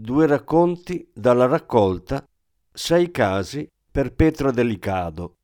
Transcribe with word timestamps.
Due 0.00 0.28
racconti 0.28 1.10
dalla 1.12 1.46
raccolta 1.46 2.24
Sei 2.72 3.10
casi 3.10 3.66
per 3.90 4.14
Petra 4.14 4.52
Delicado. 4.52 5.38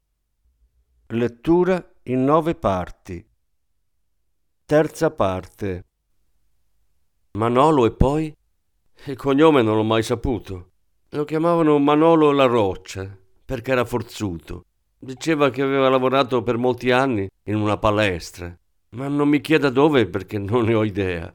Lettura 1.09 1.85
in 2.05 2.23
nove 2.23 2.55
parti. 2.55 3.27
Terza 4.65 5.11
parte. 5.11 5.87
Manolo 7.33 7.85
e 7.85 7.91
poi? 7.95 8.33
Il 9.07 9.17
cognome 9.17 9.61
non 9.63 9.75
l'ho 9.75 9.83
mai 9.83 10.05
saputo. 10.05 10.69
Lo 11.09 11.25
chiamavano 11.25 11.77
Manolo 11.81 12.31
La 12.31 12.47
Roccia 12.47 13.11
perché 13.45 13.73
era 13.73 13.85
forzuto. 13.85 14.67
Diceva 14.97 15.51
che 15.51 15.63
aveva 15.63 15.89
lavorato 15.89 16.45
per 16.45 16.59
molti 16.59 16.93
anni 16.93 17.29
in 17.47 17.57
una 17.57 17.77
palestra, 17.77 18.57
ma 18.91 19.09
non 19.09 19.29
mi 19.29 19.41
chieda 19.41 19.69
dove 19.69 20.07
perché 20.07 20.39
non 20.39 20.67
ne 20.67 20.75
ho 20.75 20.85
idea. 20.85 21.35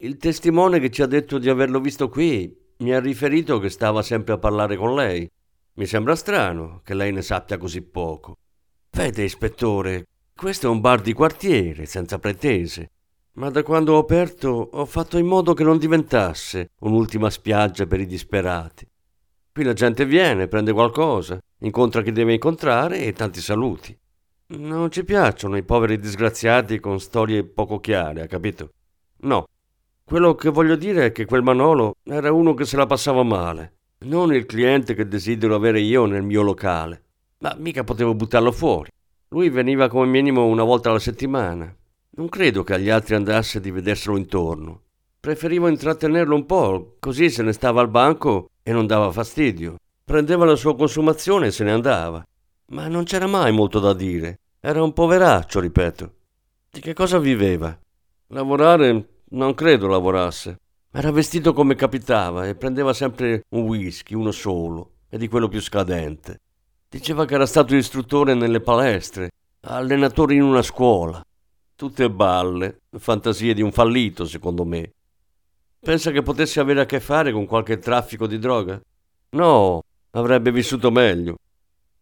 Il 0.00 0.16
testimone 0.16 0.78
che 0.78 0.90
ci 0.90 1.02
ha 1.02 1.06
detto 1.06 1.38
di 1.38 1.50
averlo 1.50 1.80
visto 1.80 2.08
qui 2.08 2.56
mi 2.78 2.94
ha 2.94 3.00
riferito 3.00 3.58
che 3.58 3.68
stava 3.68 4.00
sempre 4.00 4.34
a 4.34 4.38
parlare 4.38 4.76
con 4.76 4.94
lei. 4.94 5.28
Mi 5.74 5.86
sembra 5.86 6.14
strano 6.14 6.82
che 6.84 6.94
lei 6.94 7.10
ne 7.10 7.20
sappia 7.20 7.58
così 7.58 7.82
poco. 7.82 8.36
Vede, 8.92 9.24
ispettore, 9.24 10.06
questo 10.36 10.68
è 10.68 10.70
un 10.70 10.78
bar 10.78 11.00
di 11.00 11.12
quartiere, 11.12 11.84
senza 11.86 12.20
pretese. 12.20 12.90
Ma 13.32 13.50
da 13.50 13.64
quando 13.64 13.94
ho 13.94 13.98
aperto 13.98 14.68
ho 14.70 14.84
fatto 14.84 15.18
in 15.18 15.26
modo 15.26 15.52
che 15.52 15.64
non 15.64 15.78
diventasse 15.78 16.70
un'ultima 16.78 17.28
spiaggia 17.28 17.86
per 17.86 17.98
i 17.98 18.06
disperati. 18.06 18.86
Qui 19.52 19.64
la 19.64 19.72
gente 19.72 20.06
viene, 20.06 20.46
prende 20.46 20.72
qualcosa, 20.72 21.40
incontra 21.62 22.02
chi 22.02 22.12
deve 22.12 22.34
incontrare 22.34 23.00
e 23.00 23.12
tanti 23.14 23.40
saluti. 23.40 23.98
Non 24.50 24.92
ci 24.92 25.02
piacciono 25.02 25.56
i 25.56 25.64
poveri 25.64 25.98
disgraziati 25.98 26.78
con 26.78 27.00
storie 27.00 27.42
poco 27.42 27.80
chiare, 27.80 28.22
ha 28.22 28.26
capito? 28.26 28.70
No, 29.22 29.46
quello 30.08 30.34
che 30.34 30.48
voglio 30.48 30.74
dire 30.74 31.04
è 31.04 31.12
che 31.12 31.26
quel 31.26 31.42
Manolo 31.42 31.96
era 32.02 32.32
uno 32.32 32.54
che 32.54 32.64
se 32.64 32.78
la 32.78 32.86
passava 32.86 33.22
male, 33.22 33.74
non 34.06 34.32
il 34.32 34.46
cliente 34.46 34.94
che 34.94 35.06
desidero 35.06 35.54
avere 35.54 35.80
io 35.80 36.06
nel 36.06 36.22
mio 36.22 36.40
locale. 36.40 37.02
Ma 37.40 37.54
mica 37.58 37.84
potevo 37.84 38.14
buttarlo 38.14 38.50
fuori. 38.50 38.90
Lui 39.28 39.50
veniva 39.50 39.88
come 39.88 40.06
minimo 40.06 40.46
una 40.46 40.64
volta 40.64 40.88
alla 40.88 40.98
settimana. 40.98 41.70
Non 42.12 42.30
credo 42.30 42.64
che 42.64 42.72
agli 42.72 42.88
altri 42.88 43.16
andasse 43.16 43.60
di 43.60 43.70
vederselo 43.70 44.16
intorno. 44.16 44.80
Preferivo 45.20 45.68
intrattenerlo 45.68 46.34
un 46.34 46.46
po', 46.46 46.96
così 47.00 47.28
se 47.28 47.42
ne 47.42 47.52
stava 47.52 47.82
al 47.82 47.90
banco 47.90 48.48
e 48.62 48.72
non 48.72 48.86
dava 48.86 49.12
fastidio. 49.12 49.76
Prendeva 50.02 50.46
la 50.46 50.56
sua 50.56 50.74
consumazione 50.74 51.48
e 51.48 51.50
se 51.50 51.64
ne 51.64 51.72
andava. 51.72 52.26
Ma 52.68 52.88
non 52.88 53.04
c'era 53.04 53.26
mai 53.26 53.52
molto 53.52 53.78
da 53.78 53.92
dire. 53.92 54.38
Era 54.58 54.82
un 54.82 54.94
poveraccio, 54.94 55.60
ripeto. 55.60 56.12
Di 56.70 56.80
che 56.80 56.94
cosa 56.94 57.18
viveva? 57.18 57.78
Lavorare 58.28 59.17
non 59.30 59.54
credo 59.54 59.86
lavorasse. 59.86 60.60
Era 60.90 61.10
vestito 61.10 61.52
come 61.52 61.74
capitava 61.74 62.46
e 62.46 62.54
prendeva 62.54 62.92
sempre 62.92 63.44
un 63.50 63.62
whisky, 63.62 64.14
uno 64.14 64.30
solo, 64.30 64.92
e 65.08 65.18
di 65.18 65.28
quello 65.28 65.48
più 65.48 65.60
scadente. 65.60 66.40
Diceva 66.88 67.26
che 67.26 67.34
era 67.34 67.46
stato 67.46 67.74
istruttore 67.76 68.34
nelle 68.34 68.60
palestre, 68.60 69.30
allenatore 69.60 70.34
in 70.34 70.42
una 70.42 70.62
scuola. 70.62 71.22
Tutte 71.76 72.10
balle, 72.10 72.80
fantasie 72.98 73.54
di 73.54 73.62
un 73.62 73.70
fallito, 73.70 74.24
secondo 74.24 74.64
me. 74.64 74.92
Pensa 75.78 76.10
che 76.10 76.22
potesse 76.22 76.58
avere 76.58 76.80
a 76.80 76.86
che 76.86 76.98
fare 76.98 77.30
con 77.30 77.46
qualche 77.46 77.78
traffico 77.78 78.26
di 78.26 78.38
droga? 78.38 78.80
No, 79.30 79.82
avrebbe 80.12 80.50
vissuto 80.50 80.90
meglio. 80.90 81.36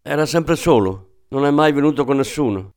Era 0.01 0.25
sempre 0.25 0.55
solo, 0.55 1.25
non 1.29 1.45
è 1.45 1.51
mai 1.51 1.73
venuto 1.73 2.05
con 2.05 2.17
nessuno. 2.17 2.71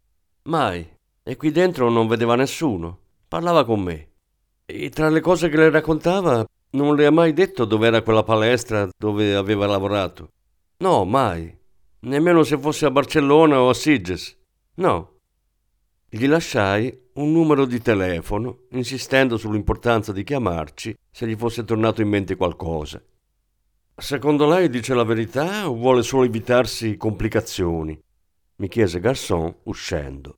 Mai. 0.43 0.97
E 1.21 1.37
qui 1.37 1.51
dentro 1.51 1.89
non 1.89 2.07
vedeva 2.07 2.35
nessuno. 2.35 2.97
Parlava 3.27 3.63
con 3.63 3.81
me. 3.81 4.08
E 4.71 4.89
tra 4.91 5.09
le 5.09 5.19
cose 5.19 5.49
che 5.49 5.57
le 5.57 5.71
raccontava, 5.71 6.45
non 6.71 6.95
le 6.95 7.05
ha 7.07 7.11
mai 7.11 7.33
detto 7.33 7.65
dov'era 7.65 8.03
quella 8.03 8.21
palestra 8.21 8.87
dove 8.95 9.33
aveva 9.33 9.65
lavorato. 9.65 10.29
No, 10.77 11.05
mai. 11.05 11.57
Nemmeno 12.01 12.43
se 12.43 12.57
fosse 12.59 12.85
a 12.85 12.91
Barcellona 12.91 13.59
o 13.59 13.69
a 13.69 13.73
Sitges. 13.73 14.37
No. 14.75 15.17
Gli 16.07 16.27
lasciai 16.27 17.07
un 17.13 17.31
numero 17.31 17.65
di 17.65 17.81
telefono, 17.81 18.65
insistendo 18.71 19.37
sull'importanza 19.37 20.13
di 20.13 20.23
chiamarci 20.23 20.95
se 21.09 21.27
gli 21.27 21.35
fosse 21.35 21.63
tornato 21.63 22.01
in 22.01 22.09
mente 22.09 22.35
qualcosa. 22.35 23.03
Secondo 23.95 24.47
lei 24.47 24.69
dice 24.69 24.93
la 24.93 25.03
verità 25.03 25.67
o 25.67 25.73
vuole 25.73 26.03
solo 26.03 26.25
evitarsi 26.25 26.95
complicazioni? 26.95 27.99
mi 28.59 28.67
chiese 28.67 28.99
Garçon 28.99 29.53
uscendo. 29.63 30.37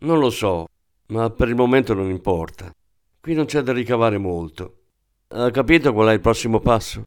Non 0.00 0.18
lo 0.18 0.30
so, 0.30 0.66
ma 1.06 1.30
per 1.30 1.48
il 1.48 1.54
momento 1.54 1.94
non 1.94 2.10
importa. 2.10 2.70
Qui 3.26 3.34
non 3.34 3.46
c'è 3.46 3.60
da 3.60 3.72
ricavare 3.72 4.18
molto. 4.18 4.82
Ha 5.30 5.50
capito 5.50 5.92
qual 5.92 6.06
è 6.06 6.12
il 6.12 6.20
prossimo 6.20 6.60
passo? 6.60 7.02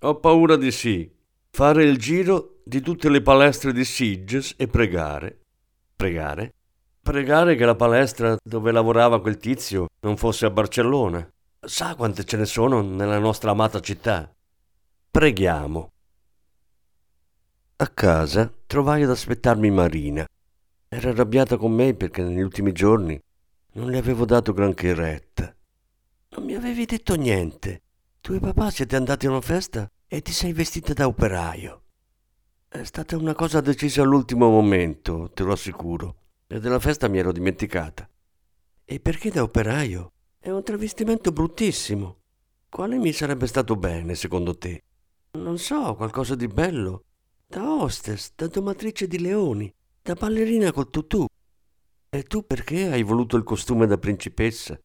Ho 0.00 0.18
paura 0.18 0.56
di 0.56 0.70
sì. 0.70 1.14
Fare 1.50 1.84
il 1.84 1.98
giro 1.98 2.60
di 2.64 2.80
tutte 2.80 3.10
le 3.10 3.20
palestre 3.20 3.74
di 3.74 3.84
Sitges 3.84 4.54
e 4.56 4.66
pregare. 4.66 5.40
Pregare? 5.94 6.54
Pregare 7.02 7.54
che 7.54 7.66
la 7.66 7.74
palestra 7.74 8.34
dove 8.42 8.72
lavorava 8.72 9.20
quel 9.20 9.36
tizio 9.36 9.88
non 10.00 10.16
fosse 10.16 10.46
a 10.46 10.50
Barcellona. 10.50 11.28
Sa 11.60 11.94
quante 11.96 12.24
ce 12.24 12.38
ne 12.38 12.46
sono 12.46 12.80
nella 12.80 13.18
nostra 13.18 13.50
amata 13.50 13.80
città? 13.80 14.34
Preghiamo. 15.10 15.90
A 17.76 17.86
casa 17.88 18.50
trovai 18.66 19.02
ad 19.02 19.10
aspettarmi 19.10 19.70
Marina. 19.70 20.26
Era 20.88 21.10
arrabbiata 21.10 21.58
con 21.58 21.72
me 21.72 21.92
perché 21.92 22.22
negli 22.22 22.40
ultimi 22.40 22.72
giorni 22.72 23.20
non 23.72 23.90
le 23.90 23.98
avevo 23.98 24.24
dato 24.24 24.54
granché 24.54 24.94
retta. 24.94 25.52
Non 26.30 26.44
mi 26.44 26.54
avevi 26.54 26.84
detto 26.84 27.14
niente. 27.14 27.82
Tu 28.20 28.34
e 28.34 28.40
papà 28.40 28.70
siete 28.70 28.96
andati 28.96 29.26
a 29.26 29.30
una 29.30 29.40
festa 29.40 29.90
e 30.06 30.20
ti 30.20 30.32
sei 30.32 30.52
vestita 30.52 30.92
da 30.92 31.06
operaio. 31.06 31.82
È 32.68 32.84
stata 32.84 33.16
una 33.16 33.34
cosa 33.34 33.62
decisa 33.62 34.02
all'ultimo 34.02 34.50
momento, 34.50 35.30
te 35.32 35.42
lo 35.42 35.52
assicuro. 35.52 36.16
E 36.46 36.60
della 36.60 36.78
festa 36.78 37.08
mi 37.08 37.18
ero 37.18 37.32
dimenticata. 37.32 38.08
E 38.84 39.00
perché 39.00 39.30
da 39.30 39.42
operaio? 39.42 40.12
È 40.38 40.50
un 40.50 40.62
travestimento 40.62 41.32
bruttissimo. 41.32 42.20
Quale 42.68 42.98
mi 42.98 43.12
sarebbe 43.12 43.46
stato 43.46 43.76
bene, 43.76 44.14
secondo 44.14 44.56
te? 44.56 44.82
Non 45.32 45.58
so, 45.58 45.94
qualcosa 45.94 46.34
di 46.34 46.46
bello. 46.46 47.04
Da 47.46 47.62
hostess, 47.66 48.32
da 48.34 48.46
domatrice 48.48 49.06
di 49.06 49.18
leoni, 49.18 49.72
da 50.02 50.12
ballerina 50.14 50.72
col 50.72 50.90
tutù. 50.90 51.24
E 52.10 52.22
tu 52.24 52.46
perché 52.46 52.90
hai 52.90 53.02
voluto 53.02 53.36
il 53.36 53.44
costume 53.44 53.86
da 53.86 53.96
principessa? 53.96 54.78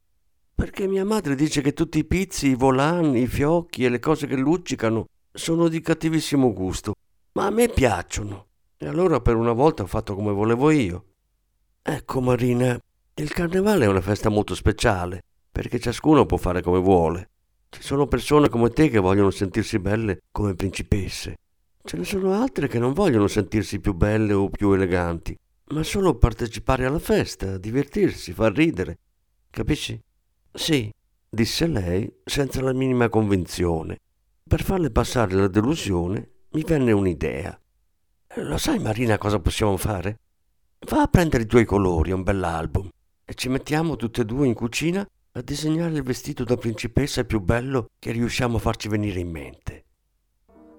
Perché 0.56 0.88
mia 0.88 1.04
madre 1.04 1.36
dice 1.36 1.62
che 1.62 1.74
tutti 1.74 1.98
i 1.98 2.06
pizzi, 2.06 2.50
i 2.50 2.56
volani, 2.56 3.22
i 3.22 3.28
fiocchi 3.28 3.86
e 3.86 3.90
le 3.90 4.00
cose 4.00 4.28
che 4.28 4.36
luccicano 4.36 5.08
sono 5.32 5.68
di 5.68 5.82
cattivissimo 5.82 6.54
gusto, 6.54 6.94
ma 7.34 7.48
a 7.48 7.50
me 7.50 7.70
piacciono. 7.70 8.48
E 8.78 8.88
allora 8.88 9.20
per 9.20 9.36
una 9.36 9.54
volta 9.54 9.84
ho 9.84 9.88
fatto 9.88 10.14
come 10.14 10.32
volevo 10.32 10.70
io. 10.70 11.06
Ecco 11.82 12.22
Marina, 12.22 12.80
il 13.16 13.32
carnevale 13.32 13.86
è 13.86 13.88
una 13.88 14.02
festa 14.02 14.30
molto 14.30 14.56
speciale, 14.56 15.24
perché 15.52 15.80
ciascuno 15.80 16.26
può 16.26 16.38
fare 16.38 16.62
come 16.62 16.80
vuole. 16.80 17.30
Ci 17.70 17.82
sono 17.82 18.08
persone 18.08 18.50
come 18.50 18.70
te 18.70 18.90
che 18.90 19.00
vogliono 19.00 19.32
sentirsi 19.32 19.80
belle 19.80 20.20
come 20.32 20.54
principesse. 20.54 21.36
Ce 21.84 21.98
ne 21.98 22.04
sono 22.04 22.34
altre 22.34 22.68
che 22.68 22.78
non 22.80 22.94
vogliono 22.94 23.28
sentirsi 23.28 23.80
più 23.80 23.94
belle 23.94 24.34
o 24.34 24.50
più 24.50 24.72
eleganti, 24.72 25.38
ma 25.70 25.84
solo 25.84 26.16
partecipare 26.16 26.86
alla 26.86 27.00
festa, 27.00 27.58
divertirsi, 27.58 28.32
far 28.32 28.54
ridere. 28.54 29.00
Capisci? 29.50 30.00
Sì, 30.54 30.92
disse 31.30 31.66
lei 31.66 32.22
senza 32.24 32.62
la 32.62 32.74
minima 32.74 33.10
convinzione. 33.10 33.98
Per 34.48 34.62
farle 34.62 34.92
passare 34.92 35.34
la 35.34 35.48
delusione 35.48 36.30
mi 36.52 36.62
venne 36.62 36.92
un'idea. 36.92 37.60
Lo 38.36 38.58
sai 38.58 38.78
Marina 38.78 39.18
cosa 39.18 39.40
possiamo 39.40 39.78
fare? 39.78 40.20
Va 40.90 41.02
a 41.02 41.08
prendere 41.08 41.44
i 41.44 41.48
tuoi 41.48 41.66
colori, 41.66 42.12
un 42.12 42.22
bell'album, 42.22 42.88
e 43.26 43.34
ci 43.34 43.50
mettiamo 43.50 43.96
tutte 43.96 44.22
e 44.22 44.26
due 44.26 44.46
in 44.46 44.54
cucina 44.54 45.06
a 45.32 45.42
disegnare 45.42 45.96
il 45.96 46.04
vestito 46.04 46.44
da 46.44 46.56
principessa 46.56 47.24
più 47.24 47.40
bello 47.40 47.88
che 47.98 48.12
riusciamo 48.12 48.58
a 48.58 48.60
farci 48.60 48.88
venire 48.88 49.20
in 49.20 49.32
mente. 49.32 49.86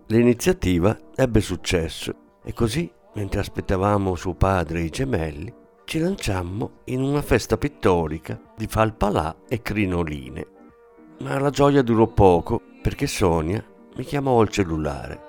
L'iniziativa 0.08 0.96
ebbe 1.16 1.40
successo 1.40 2.38
e 2.44 2.52
così, 2.52 2.88
mentre 3.14 3.40
aspettavamo 3.40 4.14
suo 4.14 4.34
padre 4.34 4.80
e 4.80 4.84
i 4.84 4.90
gemelli, 4.90 5.52
ci 5.84 5.98
lanciammo 5.98 6.80
in 6.84 7.02
una 7.02 7.22
festa 7.22 7.56
pittorica 7.56 8.40
di 8.56 8.66
falpalà 8.66 9.36
e 9.48 9.62
crinoline. 9.62 10.46
Ma 11.20 11.38
la 11.38 11.50
gioia 11.50 11.82
durò 11.82 12.06
poco 12.06 12.60
perché 12.82 13.06
Sonia 13.06 13.64
mi 13.96 14.04
chiamò 14.04 14.40
al 14.40 14.48
cellulare. 14.48 15.20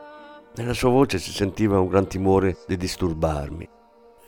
Nella 0.55 0.73
sua 0.73 0.89
voce 0.89 1.19
si 1.19 1.31
sentiva 1.31 1.79
un 1.79 1.87
gran 1.87 2.07
timore 2.07 2.57
di 2.65 2.77
disturbarmi. 2.77 3.67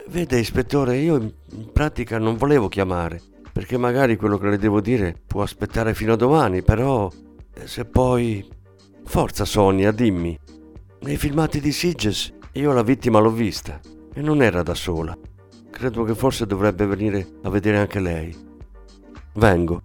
Vede, 0.08 0.38
ispettore, 0.38 0.96
io 0.98 1.16
in 1.16 1.72
pratica 1.72 2.18
non 2.18 2.36
volevo 2.36 2.68
chiamare, 2.68 3.20
perché 3.52 3.76
magari 3.76 4.16
quello 4.16 4.38
che 4.38 4.48
le 4.48 4.58
devo 4.58 4.80
dire 4.80 5.14
può 5.26 5.42
aspettare 5.42 5.94
fino 5.94 6.12
a 6.12 6.16
domani, 6.16 6.62
però 6.62 7.10
eh, 7.54 7.66
se 7.66 7.84
poi... 7.84 8.56
Forza 9.04 9.46
Sonia, 9.46 9.90
dimmi. 9.90 10.38
Nei 11.00 11.16
filmati 11.16 11.60
di 11.60 11.72
Sitges 11.72 12.30
io 12.52 12.72
la 12.72 12.82
vittima 12.82 13.20
l'ho 13.20 13.30
vista 13.30 13.80
e 14.12 14.20
non 14.20 14.42
era 14.42 14.62
da 14.62 14.74
sola. 14.74 15.16
Credo 15.78 16.02
che 16.02 16.16
forse 16.16 16.44
dovrebbe 16.44 16.86
venire 16.86 17.34
a 17.44 17.50
vedere 17.50 17.78
anche 17.78 18.00
lei. 18.00 18.36
Vengo. 19.34 19.82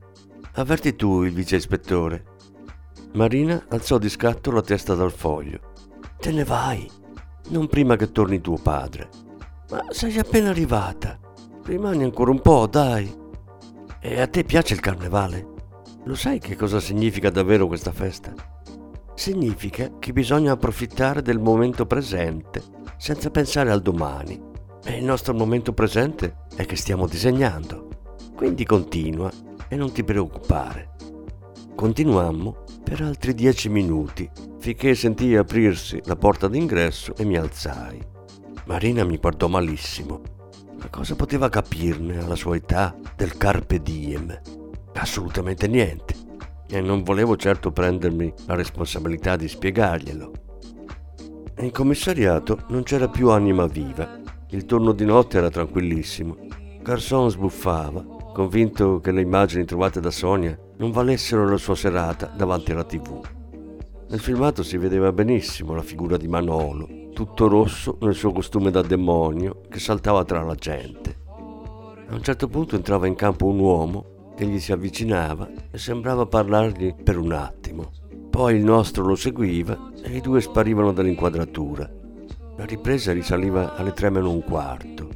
Avverti 0.54 0.96
tu 0.96 1.22
il 1.22 1.32
vice 1.32 1.58
ispettore. 1.58 2.26
Marina 3.14 3.64
alzò 3.70 4.00
di 4.00 4.10
scatto 4.10 4.50
la 4.50 4.64
testa 4.64 4.96
dal 4.96 5.12
foglio. 5.12 5.60
Te 6.18 6.32
ne 6.32 6.44
vai. 6.44 6.90
Non 7.50 7.68
prima 7.68 7.96
che 7.96 8.12
torni 8.12 8.42
tuo 8.42 8.58
padre. 8.58 9.08
Ma 9.70 9.86
sei 9.90 10.18
appena 10.18 10.50
arrivata. 10.50 11.20
Rimani 11.64 12.04
ancora 12.04 12.32
un 12.32 12.42
po', 12.42 12.66
dai. 12.66 13.16
E 14.00 14.20
a 14.20 14.26
te 14.26 14.44
piace 14.46 14.74
il 14.74 14.80
carnevale? 14.80 15.48
Lo 16.06 16.16
sai 16.16 16.40
che 16.40 16.56
cosa 16.56 16.80
significa 16.80 17.30
davvero 17.30 17.68
questa 17.68 17.92
festa? 17.92 18.34
Significa 19.14 19.92
che 20.00 20.12
bisogna 20.12 20.54
approfittare 20.54 21.22
del 21.22 21.38
momento 21.38 21.86
presente, 21.86 22.64
senza 22.98 23.30
pensare 23.30 23.70
al 23.70 23.84
domani. 23.84 24.53
E 24.86 24.98
il 24.98 25.04
nostro 25.04 25.34
momento 25.34 25.72
presente 25.72 26.36
è 26.56 26.66
che 26.66 26.76
stiamo 26.76 27.08
disegnando. 27.08 27.88
Quindi 28.36 28.66
continua 28.66 29.32
e 29.68 29.76
non 29.76 29.92
ti 29.92 30.04
preoccupare. 30.04 30.92
Continuammo 31.74 32.64
per 32.84 33.02
altri 33.02 33.34
dieci 33.34 33.70
minuti, 33.70 34.30
finché 34.60 34.94
sentii 34.94 35.38
aprirsi 35.38 36.02
la 36.06 36.16
porta 36.16 36.48
d'ingresso 36.48 37.16
e 37.16 37.24
mi 37.24 37.38
alzai. 37.38 38.00
Marina 38.66 39.04
mi 39.04 39.18
guardò 39.18 39.48
malissimo. 39.48 40.22
Ma 40.78 40.90
cosa 40.90 41.16
poteva 41.16 41.48
capirne 41.48 42.20
alla 42.20 42.36
sua 42.36 42.58
età 42.58 42.94
del 43.16 43.38
carpe 43.38 43.82
diem? 43.82 44.38
Assolutamente 44.96 45.68
niente. 45.68 46.14
E 46.68 46.82
non 46.82 47.04
volevo 47.04 47.38
certo 47.38 47.72
prendermi 47.72 48.34
la 48.48 48.56
responsabilità 48.56 49.38
di 49.38 49.48
spiegarglielo. 49.48 50.32
In 51.60 51.72
commissariato 51.72 52.66
non 52.68 52.84
c'era 52.84 53.08
più 53.08 53.30
anima 53.30 53.66
viva. 53.66 54.20
Il 54.54 54.66
turno 54.66 54.92
di 54.92 55.04
notte 55.04 55.40
era 55.40 55.50
tranquillissimo. 55.50 56.38
Garçon 56.84 57.28
sbuffava, 57.32 58.06
convinto 58.36 59.00
che 59.00 59.12
le 59.12 59.22
immagini 59.22 59.66
trovate 59.66 60.00
da 60.00 60.12
Sonia 60.12 60.56
non 60.78 60.92
valessero 60.92 61.50
la 61.50 61.58
sua 61.58 61.74
serata 61.74 62.28
davanti 62.28 62.72
alla 62.72 62.84
tv. 62.84 63.20
Nel 64.10 64.20
filmato 64.20 64.62
si 64.62 64.78
vedeva 64.78 65.12
benissimo 65.12 65.74
la 65.74 65.82
figura 65.82 66.18
di 66.18 66.28
Manolo, 66.28 66.88
tutto 67.14 67.48
rosso 67.48 67.98
nel 68.02 68.14
suo 68.14 68.32
costume 68.32 68.70
da 68.70 68.84
demonio, 68.84 69.62
che 69.68 69.80
saltava 69.80 70.24
tra 70.24 70.44
la 70.44 70.54
gente. 70.54 71.18
A 72.10 72.14
un 72.14 72.22
certo 72.22 72.48
punto 72.48 72.76
entrava 72.76 73.08
in 73.08 73.16
campo 73.16 73.48
un 73.48 73.58
uomo 73.58 74.34
che 74.36 74.46
gli 74.46 74.60
si 74.60 74.72
avvicinava 74.72 75.50
e 75.72 75.80
sembrava 75.80 76.28
parlargli 76.28 76.94
per 76.94 77.18
un 77.18 77.32
attimo. 77.32 77.90
Poi 78.30 78.56
il 78.56 78.64
nostro 78.64 79.04
lo 79.04 79.16
seguiva 79.16 79.94
e 80.04 80.16
i 80.16 80.22
due 80.22 80.42
sparivano 80.42 80.94
dall'inquadratura. 80.94 82.02
La 82.56 82.66
ripresa 82.66 83.12
risaliva 83.14 83.76
alle 83.76 83.94
tre 83.94 84.12
meno 84.12 84.30
un 84.30 84.44
quarto, 84.44 85.10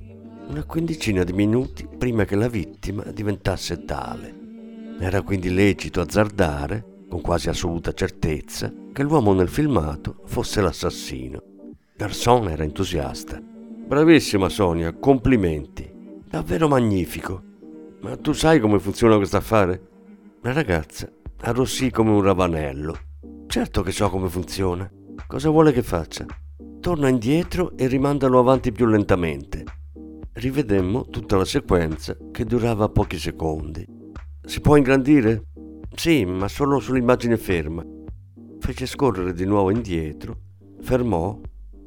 una 0.47 0.63
quindicina 0.63 1.23
di 1.23 1.33
minuti 1.33 1.87
prima 1.87 2.25
che 2.25 2.35
la 2.35 2.47
vittima 2.47 3.03
diventasse 3.03 3.85
tale. 3.85 4.33
Era 4.99 5.21
quindi 5.21 5.53
lecito 5.53 6.01
azzardare, 6.01 7.03
con 7.07 7.21
quasi 7.21 7.47
assoluta 7.47 7.93
certezza, 7.93 8.73
che 8.91 9.03
l'uomo 9.03 9.33
nel 9.33 9.49
filmato 9.49 10.23
fosse 10.25 10.61
l'assassino. 10.61 11.43
Garçon 11.95 12.49
era 12.49 12.63
entusiasta. 12.63 13.39
Bravissima 13.39 14.49
Sonia, 14.49 14.93
complimenti. 14.93 15.87
Davvero 16.27 16.67
magnifico. 16.67 17.43
Ma 18.01 18.17
tu 18.17 18.33
sai 18.33 18.59
come 18.59 18.79
funziona 18.79 19.15
questo 19.15 19.37
affare? 19.37 19.89
La 20.41 20.53
ragazza 20.53 21.07
arrossì 21.41 21.91
come 21.91 22.09
un 22.09 22.21
ravanello. 22.21 22.97
Certo 23.45 23.83
che 23.83 23.91
so 23.91 24.09
come 24.09 24.27
funziona. 24.27 24.89
Cosa 25.27 25.49
vuole 25.49 25.71
che 25.71 25.83
faccia? 25.83 26.25
Torna 26.79 27.09
indietro 27.09 27.75
e 27.75 27.87
rimandalo 27.87 28.39
avanti 28.39 28.71
più 28.71 28.85
lentamente. 28.85 29.63
Rivedemmo 30.33 31.07
tutta 31.09 31.35
la 31.35 31.45
sequenza 31.45 32.15
che 32.31 32.45
durava 32.45 32.89
pochi 32.89 33.17
secondi. 33.17 33.85
Si 34.43 34.61
può 34.61 34.75
ingrandire? 34.77 35.43
Sì, 35.93 36.23
ma 36.25 36.47
solo 36.47 36.79
sull'immagine 36.79 37.37
ferma. 37.37 37.83
Fece 38.59 38.85
scorrere 38.85 39.33
di 39.33 39.45
nuovo 39.45 39.71
indietro, 39.71 40.37
fermò, 40.81 41.39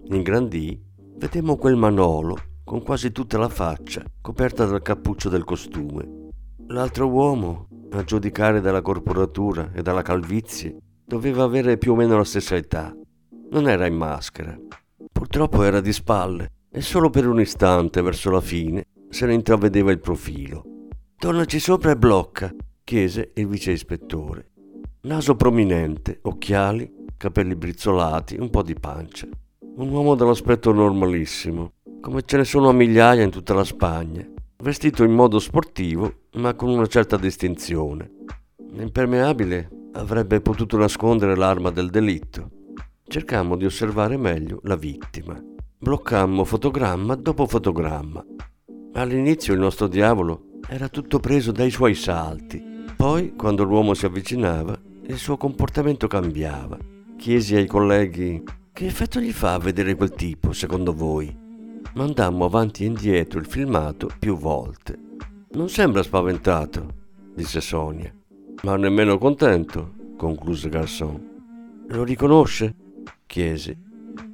ingrandì, 0.09 0.79
vedemmo 1.17 1.57
quel 1.57 1.77
manolo 1.77 2.37
con 2.65 2.83
quasi 2.83 3.13
tutta 3.13 3.39
la 3.39 3.49
faccia 3.49 4.05
coperta 4.21 4.65
dal 4.65 4.83
cappuccio 4.83 5.29
del 5.29 5.45
costume. 5.45 6.29
L'altro 6.69 7.09
uomo, 7.09 7.69
a 7.91 8.05
giudicare 8.05 8.61
dalla 8.61 8.83
corporatura 8.83 9.71
e 9.73 9.83
dalla 9.83 10.03
calvizie, 10.03 10.77
doveva 11.05 11.45
avere 11.45 11.79
più 11.79 11.93
o 11.93 11.97
meno 11.97 12.17
la 12.17 12.25
stessa 12.25 12.57
età. 12.57 12.95
Non 13.51 13.69
era 13.69 13.87
in 13.87 13.97
maschera. 13.97 14.57
Purtroppo 15.13 15.63
era 15.63 15.81
di 15.81 15.93
spalle 15.93 16.53
e 16.71 16.81
solo 16.81 17.11
per 17.11 17.27
un 17.27 17.41
istante, 17.41 18.03
verso 18.03 18.31
la 18.31 18.41
fine, 18.41 18.87
se 19.09 19.27
ne 19.27 19.35
intravedeva 19.35 19.91
il 19.91 19.99
profilo. 19.99 20.65
Tornaci 21.17 21.59
sopra 21.59 21.91
e 21.91 21.97
blocca, 21.97 22.55
chiese 22.85 23.33
il 23.35 23.47
vice 23.47 23.73
ispettore. 23.73 24.51
Naso 25.03 25.35
prominente, 25.37 26.19
occhiali, 26.23 27.07
capelli 27.17 27.55
brizzolati, 27.57 28.37
un 28.39 28.51
po' 28.51 28.63
di 28.63 28.75
pancia. 28.75 29.27
Un 29.77 29.89
uomo 29.91 30.15
dall'aspetto 30.15 30.73
normalissimo, 30.73 31.73
come 32.01 32.23
ce 32.25 32.37
ne 32.39 32.45
sono 32.45 32.69
a 32.69 32.73
migliaia 32.73 33.23
in 33.23 33.31
tutta 33.31 33.55
la 33.55 33.65
Spagna, 33.65 34.27
vestito 34.63 35.05
in 35.05 35.13
modo 35.13 35.39
sportivo 35.39 36.13
ma 36.35 36.55
con 36.55 36.69
una 36.69 36.87
certa 36.87 37.17
distinzione. 37.17 38.11
Impermeabile 38.73 39.69
avrebbe 39.93 40.41
potuto 40.41 40.77
nascondere 40.77 41.35
l'arma 41.35 41.71
del 41.71 41.91
delitto. 41.91 42.51
Cercammo 43.11 43.57
di 43.57 43.65
osservare 43.65 44.17
meglio 44.17 44.61
la 44.63 44.77
vittima. 44.77 45.37
Bloccammo 45.79 46.45
fotogramma 46.45 47.17
dopo 47.17 47.45
fotogramma. 47.45 48.25
All'inizio 48.93 49.53
il 49.53 49.59
nostro 49.59 49.89
diavolo 49.89 50.61
era 50.69 50.89
tutto 50.89 51.19
preso 51.19 51.51
dai 51.51 51.73
suoi 51.73 51.97
salti. 51.97 52.63
Poi, 52.97 53.35
quando 53.35 53.65
l'uomo 53.65 53.95
si 53.95 54.07
avvicinava, 54.07 54.81
il 55.09 55.17
suo 55.17 55.37
comportamento 55.37 56.07
cambiava. 56.07 56.79
Chiesi 57.17 57.57
ai 57.57 57.67
colleghi 57.67 58.45
che 58.73 58.87
effetto 58.87 59.19
gli 59.19 59.33
fa 59.33 59.59
vedere 59.59 59.97
quel 59.97 60.13
tipo, 60.13 60.53
secondo 60.53 60.95
voi? 60.95 61.37
Mandammo 61.95 62.45
avanti 62.45 62.85
e 62.85 62.87
indietro 62.87 63.41
il 63.41 63.47
filmato 63.47 64.09
più 64.21 64.37
volte. 64.37 64.97
Non 65.55 65.69
sembra 65.69 66.05
spaventato, 66.05 66.87
disse 67.35 67.61
Sonia. 67.61 68.15
Ma 68.63 68.77
nemmeno 68.77 69.19
contento, 69.19 69.95
concluse 70.17 70.69
Garçon. 70.69 71.31
Lo 71.89 72.05
riconosce? 72.05 72.77
Chiesi. 73.31 73.77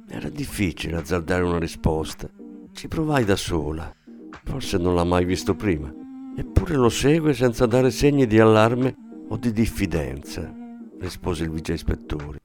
Era 0.09 0.27
difficile 0.29 0.97
azzardare 0.97 1.43
una 1.43 1.59
risposta. 1.59 2.27
Ci 2.71 2.87
provai 2.87 3.25
da 3.25 3.35
sola. 3.35 3.93
Forse 4.43 4.79
non 4.79 4.95
l'ha 4.95 5.03
mai 5.03 5.23
visto 5.23 5.53
prima. 5.53 5.93
Eppure 6.35 6.73
lo 6.75 6.89
segue 6.89 7.33
senza 7.33 7.67
dare 7.67 7.91
segni 7.91 8.25
di 8.25 8.39
allarme 8.39 8.95
o 9.29 9.37
di 9.37 9.51
diffidenza, 9.51 10.51
rispose 10.99 11.43
il 11.43 11.51
vice 11.51 11.73
ispettore. 11.73 12.41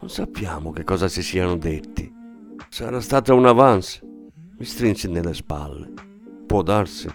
Non 0.00 0.10
sappiamo 0.10 0.72
che 0.72 0.82
cosa 0.82 1.06
si 1.06 1.22
siano 1.22 1.56
detti. 1.56 2.12
Sarà 2.68 3.00
stata 3.00 3.32
un 3.32 3.46
avance. 3.46 4.00
Mi 4.58 4.64
strinsi 4.64 5.08
nelle 5.08 5.34
spalle. 5.34 5.92
Può 6.46 6.62
darsi. 6.62 7.08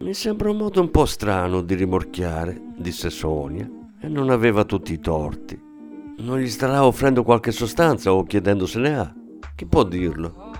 Mi 0.00 0.14
sembra 0.14 0.50
un 0.50 0.56
modo 0.56 0.80
un 0.80 0.90
po' 0.90 1.06
strano 1.06 1.62
di 1.62 1.74
rimorchiare, 1.74 2.60
disse 2.76 3.08
Sonia, 3.08 3.70
e 4.00 4.08
non 4.08 4.30
aveva 4.30 4.64
tutti 4.64 4.92
i 4.92 4.98
torti. 4.98 5.65
Non 6.18 6.38
gli 6.38 6.48
starà 6.48 6.84
offrendo 6.84 7.22
qualche 7.22 7.52
sostanza 7.52 8.12
o 8.12 8.24
chiedendo 8.24 8.66
se 8.66 8.78
ne 8.78 8.98
ha. 8.98 9.14
Chi 9.54 9.66
può 9.66 9.84
dirlo? 9.84 10.50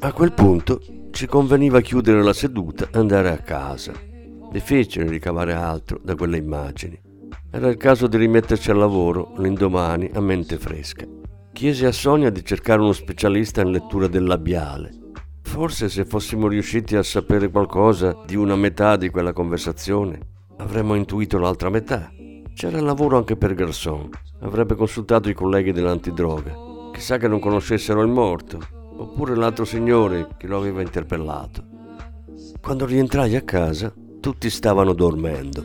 A 0.00 0.12
quel 0.12 0.32
punto 0.32 0.80
ci 1.10 1.26
conveniva 1.26 1.80
chiudere 1.80 2.22
la 2.22 2.32
seduta 2.32 2.84
e 2.84 2.98
andare 2.98 3.30
a 3.30 3.38
casa. 3.38 3.92
Difficile 4.50 5.08
ricavare 5.08 5.54
altro 5.54 6.00
da 6.02 6.14
quelle 6.14 6.36
immagini. 6.36 7.00
Era 7.50 7.68
il 7.68 7.76
caso 7.76 8.06
di 8.06 8.16
rimetterci 8.16 8.70
al 8.70 8.76
lavoro 8.76 9.32
l'indomani 9.38 10.10
a 10.14 10.20
mente 10.20 10.58
fresca. 10.58 11.06
Chiesi 11.52 11.84
a 11.84 11.92
Sonia 11.92 12.30
di 12.30 12.44
cercare 12.44 12.80
uno 12.80 12.92
specialista 12.92 13.62
in 13.62 13.70
lettura 13.70 14.06
del 14.06 14.24
labiale 14.24 14.98
Forse 15.48 15.88
se 15.88 16.04
fossimo 16.04 16.46
riusciti 16.46 16.94
a 16.94 17.02
sapere 17.02 17.48
qualcosa 17.48 18.14
di 18.26 18.36
una 18.36 18.54
metà 18.54 18.96
di 18.96 19.08
quella 19.08 19.32
conversazione, 19.32 20.20
avremmo 20.58 20.94
intuito 20.94 21.38
l'altra 21.38 21.70
metà. 21.70 22.12
C'era 22.52 22.80
lavoro 22.82 23.16
anche 23.16 23.34
per 23.34 23.54
Garçon. 23.54 24.10
Avrebbe 24.40 24.74
consultato 24.74 25.28
i 25.28 25.34
colleghi 25.34 25.72
dell'antidroga. 25.72 26.54
Chissà 26.92 27.16
che 27.16 27.28
non 27.28 27.40
conoscessero 27.40 28.02
il 28.02 28.08
morto, 28.08 28.58
oppure 28.96 29.34
l'altro 29.34 29.64
signore 29.64 30.28
che 30.36 30.46
lo 30.46 30.58
aveva 30.58 30.82
interpellato. 30.82 31.64
Quando 32.60 32.86
rientrai 32.86 33.36
a 33.36 33.42
casa, 33.42 33.92
tutti 34.20 34.50
stavano 34.50 34.92
dormendo. 34.92 35.64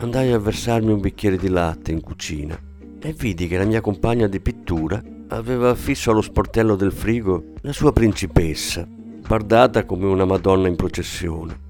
andai 0.00 0.32
a 0.32 0.38
versarmi 0.38 0.92
un 0.92 1.00
bicchiere 1.00 1.36
di 1.36 1.48
latte 1.48 1.90
in 1.90 2.00
cucina 2.00 2.56
e 3.00 3.12
vidi 3.12 3.48
che 3.48 3.58
la 3.58 3.64
mia 3.64 3.80
compagna 3.80 4.28
di 4.28 4.40
pittura 4.40 5.02
aveva 5.28 5.70
affisso 5.70 6.10
allo 6.10 6.20
sportello 6.20 6.76
del 6.76 6.92
frigo 6.92 7.52
la 7.62 7.72
sua 7.72 7.92
principessa, 7.92 8.86
bardata 8.86 9.84
come 9.84 10.06
una 10.06 10.24
Madonna 10.24 10.68
in 10.68 10.76
processione. 10.76 11.66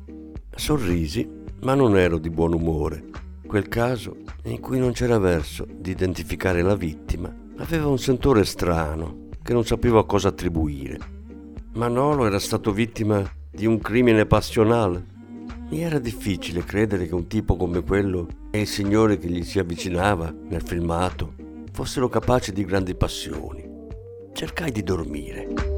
Sorrisi, 0.55 1.29
ma 1.63 1.75
non 1.75 1.97
ero 1.97 2.19
di 2.19 2.31
buon 2.31 2.53
umore. 2.53 3.05
Quel 3.47 3.69
caso, 3.69 4.17
in 4.45 4.61
cui 4.61 4.79
non 4.79 4.93
c'era 4.93 5.19
verso 5.19 5.67
di 5.69 5.91
identificare 5.91 6.63
la 6.63 6.75
vittima, 6.75 7.35
aveva 7.59 7.89
un 7.89 7.99
sentore 7.99 8.45
strano 8.45 9.29
che 9.43 9.53
non 9.53 9.65
sapevo 9.65 9.99
a 9.99 10.07
cosa 10.07 10.29
attribuire. 10.29 10.99
Manolo 11.75 12.27
era 12.27 12.39
stato 12.39 12.73
vittima 12.73 13.23
di 13.51 13.67
un 13.67 13.79
crimine 13.79 14.27
passionale 14.27 15.17
mi 15.71 15.83
era 15.83 15.99
difficile 15.99 16.65
credere 16.65 17.07
che 17.07 17.15
un 17.15 17.27
tipo 17.27 17.55
come 17.55 17.83
quello 17.83 18.27
e 18.51 18.61
il 18.61 18.67
signore 18.67 19.19
che 19.19 19.29
gli 19.29 19.43
si 19.43 19.59
avvicinava 19.59 20.35
nel 20.49 20.63
filmato 20.63 21.35
fossero 21.73 22.09
capaci 22.09 22.53
di 22.53 22.65
grandi 22.65 22.95
passioni. 22.95 23.69
Cercai 24.33 24.73
di 24.73 24.83
dormire. 24.83 25.78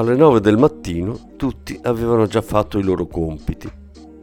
Alle 0.00 0.16
nove 0.16 0.40
del 0.40 0.56
mattino 0.56 1.34
tutti 1.36 1.78
avevano 1.82 2.24
già 2.24 2.40
fatto 2.40 2.78
i 2.78 2.82
loro 2.82 3.06
compiti. 3.06 3.70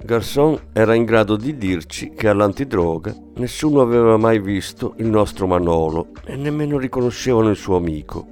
Garçon 0.03 0.60
era 0.74 0.96
in 0.96 1.05
grado 1.05 1.36
di 1.36 1.55
dirci 1.55 2.13
che 2.15 2.27
all'antidroga 2.27 3.15
nessuno 3.36 3.81
aveva 3.81 4.17
mai 4.17 4.39
visto 4.39 4.96
il 4.98 5.05
nostro 5.05 5.46
Manolo 5.46 6.07
e 6.25 6.36
nemmeno 6.36 6.79
riconoscevano 6.79 7.51
il 7.51 7.55
suo 7.55 7.75
amico. 7.75 8.25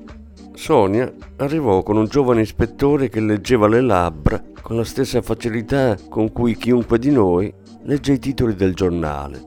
Sonia 0.55 1.13
arrivò 1.35 1.83
con 1.83 1.97
un 1.97 2.07
giovane 2.07 2.41
ispettore 2.41 3.09
che 3.09 3.19
leggeva 3.19 3.67
le 3.67 3.81
labbra 3.81 4.41
con 4.59 4.77
la 4.77 4.83
stessa 4.83 5.21
facilità 5.21 5.95
con 6.09 6.31
cui 6.31 6.55
chiunque 6.55 6.97
di 6.97 7.11
noi 7.11 7.53
legge 7.83 8.13
i 8.13 8.19
titoli 8.19 8.55
del 8.55 8.73
giornale. 8.73 9.39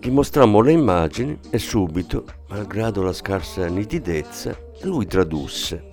Gli 0.00 0.10
mostrammo 0.10 0.62
le 0.62 0.72
immagini 0.72 1.38
e 1.48 1.60
subito, 1.60 2.24
malgrado 2.48 3.04
la 3.04 3.12
scarsa 3.12 3.68
nitidezza, 3.68 4.52
lui 4.82 5.06
tradusse. 5.06 5.89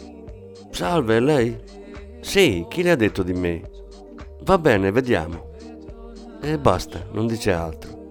Salve, 0.70 1.20
lei? 1.20 1.58
Sì, 2.22 2.66
chi 2.70 2.84
le 2.84 2.92
ha 2.92 2.96
detto 2.96 3.24
di 3.24 3.34
me? 3.34 3.62
Va 4.44 4.58
bene, 4.58 4.92
vediamo. 4.92 5.50
E 6.42 6.58
basta, 6.60 7.06
non 7.12 7.26
dice 7.26 7.52
altro. 7.52 8.10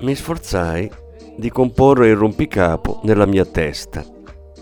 Mi 0.00 0.14
sforzai 0.14 0.90
di 1.36 1.50
comporre 1.50 2.08
il 2.08 2.16
rompicapo 2.16 3.00
nella 3.04 3.26
mia 3.26 3.44
testa. 3.44 4.04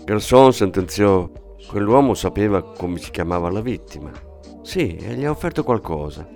Garçon 0.03 0.53
sentenziò: 0.53 1.29
Quell'uomo 1.67 2.13
sapeva 2.13 2.63
come 2.63 2.97
si 2.97 3.11
chiamava 3.11 3.49
la 3.49 3.61
vittima. 3.61 4.11
Sì, 4.61 4.95
e 4.95 5.15
gli 5.15 5.25
ha 5.25 5.31
offerto 5.31 5.63
qualcosa. 5.63 6.27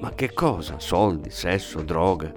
Ma 0.00 0.10
che 0.14 0.32
cosa? 0.32 0.78
Soldi, 0.78 1.30
sesso, 1.30 1.82
droga? 1.82 2.32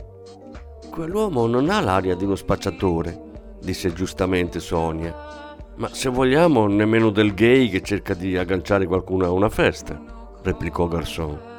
Quell'uomo 0.91 1.47
non 1.47 1.69
ha 1.69 1.81
l'aria 1.81 2.15
di 2.15 2.23
uno 2.23 2.35
spacciatore, 2.35 3.57
disse 3.61 3.91
giustamente 3.91 4.59
Sonia 4.59 5.43
ma 5.77 5.89
se 5.91 6.09
vogliamo, 6.09 6.67
nemmeno 6.67 7.09
del 7.09 7.33
gay 7.33 7.69
che 7.69 7.81
cerca 7.81 8.13
di 8.13 8.37
agganciare 8.37 8.85
qualcuno 8.85 9.25
a 9.25 9.31
una 9.31 9.49
festa, 9.49 9.99
replicò 10.41 10.87
Garçon. 10.87 11.53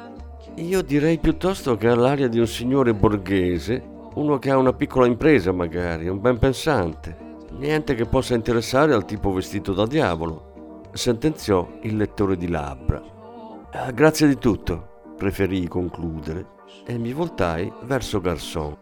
Io 0.55 0.81
direi 0.81 1.19
piuttosto 1.19 1.77
che 1.77 1.87
ha 1.87 1.95
l'aria 1.95 2.27
di 2.27 2.39
un 2.39 2.47
signore 2.47 2.93
borghese, 2.93 3.83
uno 4.15 4.39
che 4.39 4.49
ha 4.49 4.57
una 4.57 4.73
piccola 4.73 5.05
impresa 5.05 5.51
magari, 5.51 6.07
un 6.07 6.19
ben 6.19 6.39
pensante. 6.39 7.25
Niente 7.51 7.93
che 7.93 8.05
possa 8.05 8.33
interessare 8.33 8.93
al 8.93 9.05
tipo 9.05 9.31
vestito 9.31 9.73
da 9.73 9.85
diavolo, 9.85 10.81
sentenziò 10.93 11.67
il 11.83 11.95
lettore 11.95 12.37
di 12.37 12.47
labbra. 12.47 13.01
Ah, 13.71 13.91
grazie 13.91 14.27
di 14.27 14.37
tutto, 14.37 15.01
preferii 15.15 15.67
concludere 15.67 16.55
e 16.85 16.97
mi 16.97 17.13
voltai 17.13 17.71
verso 17.83 18.19
Garçon. 18.19 18.75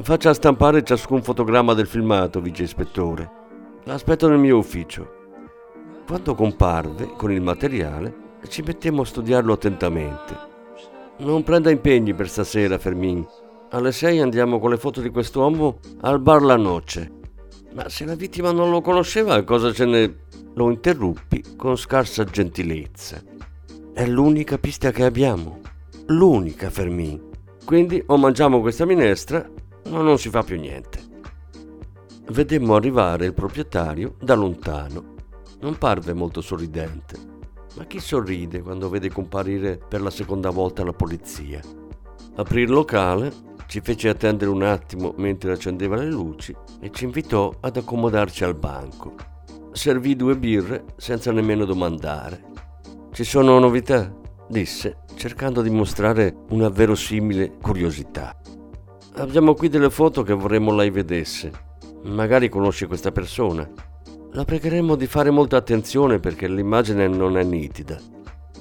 Faccia 0.00 0.32
stampare 0.32 0.84
ciascun 0.84 1.22
fotogramma 1.22 1.74
del 1.74 1.88
filmato, 1.88 2.40
vice 2.40 2.62
ispettore. 2.62 3.37
L'aspetto 3.84 4.28
nel 4.28 4.38
mio 4.38 4.58
ufficio. 4.58 5.16
Quando 6.06 6.34
comparve 6.34 7.12
con 7.16 7.32
il 7.32 7.40
materiale, 7.40 8.26
ci 8.48 8.62
mettemmo 8.62 9.02
a 9.02 9.06
studiarlo 9.06 9.52
attentamente. 9.52 10.46
Non 11.18 11.42
prenda 11.42 11.70
impegni 11.70 12.14
per 12.14 12.28
stasera, 12.28 12.78
Fermin. 12.78 13.26
Alle 13.70 13.92
sei 13.92 14.20
andiamo 14.20 14.58
con 14.58 14.70
le 14.70 14.78
foto 14.78 15.00
di 15.00 15.10
quest'uomo 15.10 15.78
al 16.02 16.20
bar 16.20 16.42
La 16.42 16.56
Noce. 16.56 17.12
Ma 17.74 17.88
se 17.88 18.04
la 18.04 18.14
vittima 18.14 18.52
non 18.52 18.70
lo 18.70 18.80
conosceva, 18.80 19.42
cosa 19.42 19.72
ce 19.72 19.84
ne... 19.84 20.16
Lo 20.54 20.70
interruppi 20.70 21.44
con 21.56 21.76
scarsa 21.76 22.24
gentilezza. 22.24 23.22
È 23.92 24.06
l'unica 24.06 24.58
pista 24.58 24.90
che 24.90 25.04
abbiamo. 25.04 25.60
L'unica, 26.06 26.70
Fermin. 26.70 27.20
Quindi 27.64 28.02
o 28.06 28.16
mangiamo 28.16 28.60
questa 28.60 28.86
minestra 28.86 29.48
o 29.90 30.02
non 30.02 30.18
si 30.18 30.30
fa 30.30 30.42
più 30.42 30.58
niente. 30.58 31.07
Vedemmo 32.30 32.74
arrivare 32.74 33.24
il 33.24 33.32
proprietario 33.32 34.16
da 34.20 34.34
lontano. 34.34 35.14
Non 35.60 35.78
parve 35.78 36.12
molto 36.12 36.42
sorridente. 36.42 37.16
Ma 37.76 37.84
chi 37.84 38.00
sorride 38.00 38.60
quando 38.60 38.90
vede 38.90 39.10
comparire 39.10 39.78
per 39.78 40.02
la 40.02 40.10
seconda 40.10 40.50
volta 40.50 40.84
la 40.84 40.92
polizia? 40.92 41.60
Aprì 42.36 42.62
il 42.62 42.70
locale, 42.70 43.32
ci 43.66 43.80
fece 43.80 44.10
attendere 44.10 44.50
un 44.50 44.62
attimo 44.62 45.14
mentre 45.16 45.52
accendeva 45.52 45.96
le 45.96 46.10
luci 46.10 46.54
e 46.80 46.90
ci 46.90 47.04
invitò 47.04 47.50
ad 47.60 47.78
accomodarci 47.78 48.44
al 48.44 48.54
banco. 48.54 49.14
Servì 49.72 50.14
due 50.14 50.36
birre 50.36 50.84
senza 50.96 51.32
nemmeno 51.32 51.64
domandare. 51.64 52.44
Ci 53.10 53.24
sono 53.24 53.58
novità? 53.58 54.14
disse, 54.48 55.04
cercando 55.14 55.62
di 55.62 55.70
mostrare 55.70 56.34
una 56.50 56.68
verosimile 56.68 57.56
curiosità. 57.60 58.38
Abbiamo 59.14 59.54
qui 59.54 59.68
delle 59.68 59.90
foto 59.90 60.22
che 60.22 60.34
vorremmo 60.34 60.74
lei 60.74 60.90
vedesse. 60.90 61.67
Magari 62.04 62.48
conosce 62.48 62.86
questa 62.86 63.12
persona. 63.12 63.68
La 64.32 64.44
pregheremmo 64.44 64.94
di 64.94 65.06
fare 65.06 65.30
molta 65.30 65.56
attenzione 65.56 66.18
perché 66.18 66.48
l'immagine 66.48 67.08
non 67.08 67.36
è 67.36 67.42
nitida. 67.42 67.98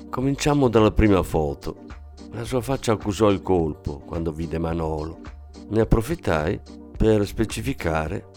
Cominciamo 0.10 0.70
dalla 0.70 0.92
prima 0.92 1.22
foto. 1.24 1.86
La 2.32 2.44
sua 2.44 2.62
faccia 2.62 2.94
accusò 2.94 3.30
il 3.30 3.42
colpo 3.42 4.00
quando 4.00 4.32
vide 4.32 4.58
Manolo. 4.58 5.20
Ne 5.70 5.82
approfittai 5.82 6.60
per 6.98 7.26
specificare. 7.26 8.30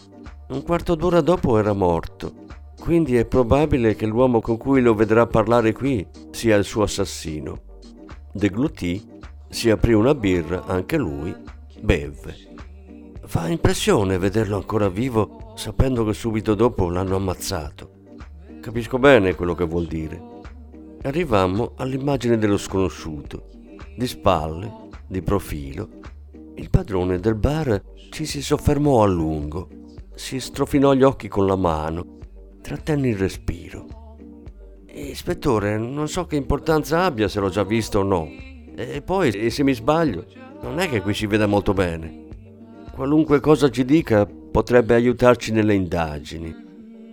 Un 0.48 0.62
quarto 0.62 0.94
d'ora 0.94 1.20
dopo 1.20 1.58
era 1.58 1.72
morto, 1.72 2.32
quindi 2.80 3.16
è 3.16 3.24
probabile 3.24 3.94
che 3.94 4.06
l'uomo 4.06 4.40
con 4.40 4.56
cui 4.56 4.80
lo 4.80 4.94
vedrà 4.94 5.26
parlare 5.26 5.72
qui 5.72 6.06
sia 6.30 6.56
il 6.56 6.64
suo 6.64 6.82
assassino. 6.82 7.62
Deglutì, 8.32 9.18
si 9.48 9.70
aprì 9.70 9.92
una 9.92 10.14
birra 10.14 10.64
anche 10.66 10.96
lui, 10.96 11.34
bevve. 11.80 12.49
Fa 13.30 13.46
impressione 13.46 14.18
vederlo 14.18 14.56
ancora 14.56 14.88
vivo 14.88 15.52
sapendo 15.54 16.04
che 16.04 16.14
subito 16.14 16.56
dopo 16.56 16.90
l'hanno 16.90 17.14
ammazzato. 17.14 17.92
Capisco 18.60 18.98
bene 18.98 19.36
quello 19.36 19.54
che 19.54 19.64
vuol 19.66 19.86
dire. 19.86 20.20
Arrivammo 21.02 21.74
all'immagine 21.76 22.38
dello 22.38 22.56
sconosciuto 22.56 23.44
di 23.96 24.08
spalle, 24.08 24.88
di 25.06 25.22
profilo. 25.22 26.00
Il 26.56 26.70
padrone 26.70 27.20
del 27.20 27.36
bar 27.36 27.80
ci 28.10 28.26
si 28.26 28.42
soffermò 28.42 29.04
a 29.04 29.06
lungo, 29.06 29.68
si 30.12 30.40
strofinò 30.40 30.92
gli 30.94 31.04
occhi 31.04 31.28
con 31.28 31.46
la 31.46 31.54
mano, 31.54 32.18
trattenne 32.60 33.10
il 33.10 33.16
respiro. 33.16 34.16
Ispettore, 34.92 35.78
non 35.78 36.08
so 36.08 36.26
che 36.26 36.34
importanza 36.34 37.04
abbia 37.04 37.28
se 37.28 37.38
l'ho 37.38 37.48
già 37.48 37.62
visto 37.62 38.00
o 38.00 38.02
no. 38.02 38.28
E 38.74 39.02
poi, 39.02 39.50
se 39.50 39.62
mi 39.62 39.72
sbaglio, 39.72 40.26
non 40.62 40.80
è 40.80 40.88
che 40.88 41.00
qui 41.00 41.14
si 41.14 41.26
veda 41.26 41.46
molto 41.46 41.72
bene. 41.72 42.26
Qualunque 43.00 43.40
cosa 43.40 43.70
ci 43.70 43.86
dica 43.86 44.26
potrebbe 44.26 44.92
aiutarci 44.94 45.52
nelle 45.52 45.72
indagini. 45.72 46.54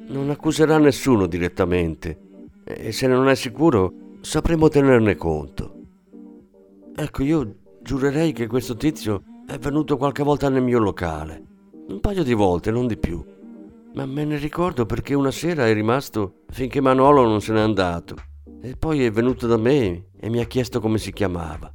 Non 0.09 0.29
accuserà 0.29 0.77
nessuno 0.79 1.27
direttamente 1.27 2.19
e 2.65 2.91
se 2.91 3.07
non 3.07 3.29
è 3.29 3.35
sicuro 3.35 3.93
sapremo 4.19 4.67
tenerne 4.67 5.15
conto. 5.15 5.75
Ecco, 6.93 7.23
io 7.23 7.55
giurerei 7.81 8.33
che 8.33 8.47
questo 8.47 8.75
tizio 8.75 9.23
è 9.47 9.57
venuto 9.59 9.95
qualche 9.95 10.23
volta 10.23 10.49
nel 10.49 10.61
mio 10.61 10.79
locale. 10.79 11.41
Un 11.87 12.01
paio 12.01 12.23
di 12.23 12.33
volte, 12.33 12.69
non 12.69 12.85
di 12.85 12.97
più. 12.97 13.23
Ma 13.93 14.05
me 14.05 14.25
ne 14.25 14.35
ricordo 14.35 14.85
perché 14.85 15.13
una 15.13 15.31
sera 15.31 15.67
è 15.67 15.73
rimasto 15.73 16.41
finché 16.49 16.81
Manolo 16.81 17.23
non 17.23 17.39
se 17.39 17.53
n'è 17.53 17.61
andato. 17.61 18.15
E 18.61 18.75
poi 18.75 19.05
è 19.05 19.09
venuto 19.09 19.47
da 19.47 19.55
me 19.55 20.07
e 20.19 20.29
mi 20.29 20.41
ha 20.41 20.45
chiesto 20.47 20.81
come 20.81 20.97
si 20.97 21.13
chiamava. 21.13 21.73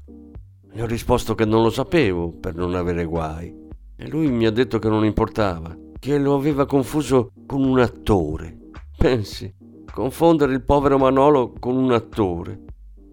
Le 0.71 0.83
ho 0.83 0.87
risposto 0.87 1.35
che 1.35 1.47
non 1.47 1.63
lo 1.63 1.71
sapevo 1.71 2.31
per 2.31 2.55
non 2.55 2.75
avere 2.75 3.07
guai. 3.07 3.61
E 4.03 4.09
lui 4.09 4.29
mi 4.33 4.47
ha 4.47 4.51
detto 4.51 4.81
che 4.81 4.89
non 4.89 5.05
importava, 5.05 5.79
che 5.97 6.19
lo 6.19 6.35
aveva 6.35 6.67
confuso 6.67 7.31
con 7.47 7.63
un 7.63 7.79
attore. 7.79 8.59
Pensi, 8.99 9.55
confondere 9.93 10.55
il 10.55 10.65
povero 10.65 10.99
Manolo 10.99 11.53
con 11.53 11.77
un 11.77 11.93
attore. 11.93 12.65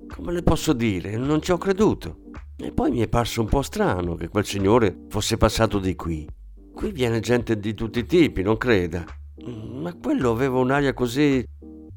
Come 0.08 0.32
le 0.32 0.42
posso 0.42 0.74
dire? 0.74 1.16
Non 1.16 1.44
ci 1.44 1.52
ho 1.52 1.60
creduto. 1.60 2.22
E 2.58 2.72
poi 2.72 2.90
mi 2.90 3.02
è 3.02 3.08
parso 3.08 3.40
un 3.42 3.48
po' 3.48 3.62
strano 3.62 4.16
che 4.16 4.30
quel 4.30 4.46
signore 4.46 5.06
fosse 5.10 5.38
passato 5.38 5.78
di 5.78 5.96
qui. 5.96 6.28
Qui 6.74 6.92
viene 6.92 7.20
gente 7.20 7.60
di 7.60 7.76
tutti 7.76 8.00
i 8.00 8.06
tipi, 8.08 8.42
non 8.42 8.58
creda. 8.58 9.06
Ma 9.46 9.94
quello 9.94 10.32
aveva 10.32 10.58
un'aria 10.58 10.96
così 10.96 11.46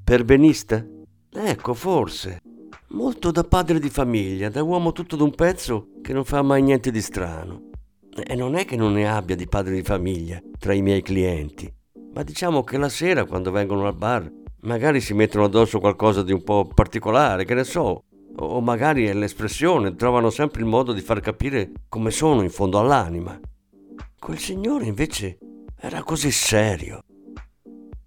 perbenista? 0.05 0.87
Ecco, 1.33 1.73
forse. 1.73 2.41
Molto 2.89 3.31
da 3.31 3.43
padre 3.43 3.79
di 3.79 3.89
famiglia, 3.89 4.51
da 4.51 4.63
uomo 4.63 4.93
tutto 4.93 5.17
d'un 5.17 5.35
pezzo 5.35 5.93
che 6.03 6.13
non 6.13 6.27
fa 6.27 6.43
mai 6.43 6.61
niente 6.61 6.91
di 6.91 7.01
strano. 7.01 7.71
E 8.15 8.35
non 8.35 8.57
è 8.57 8.65
che 8.67 8.77
non 8.77 8.93
ne 8.93 9.09
abbia 9.09 9.37
di 9.37 9.47
padre 9.47 9.75
di 9.75 9.83
famiglia 9.83 10.41
tra 10.59 10.75
i 10.75 10.83
miei 10.83 11.01
clienti, 11.01 11.73
ma 12.13 12.23
diciamo 12.23 12.63
che 12.63 12.77
la 12.77 12.91
sera 12.91 13.25
quando 13.25 13.51
vengono 13.51 13.87
al 13.87 13.97
bar 13.97 14.31
magari 14.61 15.01
si 15.01 15.15
mettono 15.15 15.45
addosso 15.45 15.81
qualcosa 15.81 16.23
di 16.23 16.33
un 16.33 16.43
po' 16.43 16.67
particolare, 16.67 17.45
che 17.45 17.55
ne 17.55 17.65
so, 17.65 18.05
o 18.37 18.61
magari 18.61 19.07
è 19.07 19.15
l'espressione, 19.15 19.95
trovano 19.95 20.31
sempre 20.31 20.61
il 20.61 20.67
modo 20.67 20.93
di 20.93 21.01
far 21.01 21.21
capire 21.21 21.73
come 21.89 22.11
sono 22.11 22.43
in 22.43 22.51
fondo 22.51 22.79
all'anima. 22.79 23.39
Quel 24.19 24.39
signore 24.39 24.87
invece 24.87 25.39
era 25.81 26.03
così 26.03 26.31
serio 26.31 27.03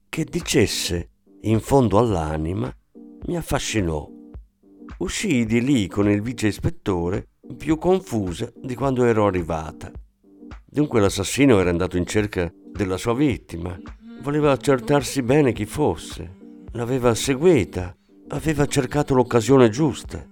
che 0.07 0.23
dicesse 0.23 1.09
in 1.41 1.59
fondo 1.59 1.97
all'anima 1.97 2.73
mi 3.25 3.35
affascinò. 3.35 4.07
Uscii 4.99 5.45
di 5.45 5.61
lì 5.61 5.87
con 5.87 6.09
il 6.09 6.21
vice 6.21 6.47
ispettore 6.47 7.31
più 7.58 7.77
confusa 7.77 8.51
di 8.55 8.75
quando 8.75 9.03
ero 9.05 9.27
arrivata. 9.27 9.91
Dunque 10.65 10.99
l'assassino 10.99 11.60
era 11.60 11.69
andato 11.69 11.97
in 11.97 12.05
cerca 12.05 12.51
della 12.71 12.97
sua 12.97 13.13
vittima, 13.13 13.77
voleva 14.21 14.51
accertarsi 14.51 15.21
bene 15.21 15.53
chi 15.53 15.65
fosse 15.65 16.43
l'aveva 16.75 17.15
seguita, 17.15 17.95
aveva 18.29 18.65
cercato 18.65 19.13
l'occasione 19.13 19.69
giusta. 19.69 20.23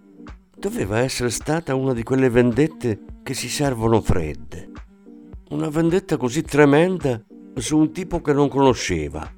Doveva 0.56 0.99
essere 0.99 1.30
stata 1.30 1.73
una 1.73 1.93
di 1.93 2.04
quelle 2.04 2.30
vendette 2.30 2.99
che 3.23 3.34
si 3.34 3.49
servono 3.49 4.02
fredde. 4.02 4.71
Una 5.49 5.69
vendetta 5.69 6.17
così 6.17 6.41
tremenda 6.41 7.23
su 7.56 7.78
un 7.78 7.91
tipo 7.91 8.21
che 8.21 8.34
non 8.34 8.49
conosceva. 8.49 9.30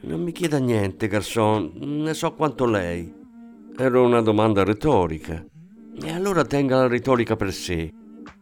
Non 0.00 0.22
mi 0.22 0.32
chieda 0.32 0.58
niente, 0.58 1.06
garçon, 1.06 1.72
ne 1.74 2.14
so 2.14 2.32
quanto 2.34 2.64
lei. 2.64 3.12
Era 3.76 4.00
una 4.00 4.22
domanda 4.22 4.64
retorica. 4.64 5.44
E 6.02 6.12
allora 6.12 6.44
tenga 6.44 6.76
la 6.76 6.86
retorica 6.86 7.36
per 7.36 7.52
sé. 7.52 7.92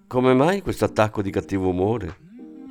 Come 0.07 0.35
mai 0.35 0.63
questo 0.63 0.85
attacco 0.85 1.23
di 1.23 1.31
cattivo 1.31 1.69
umore? 1.69 2.17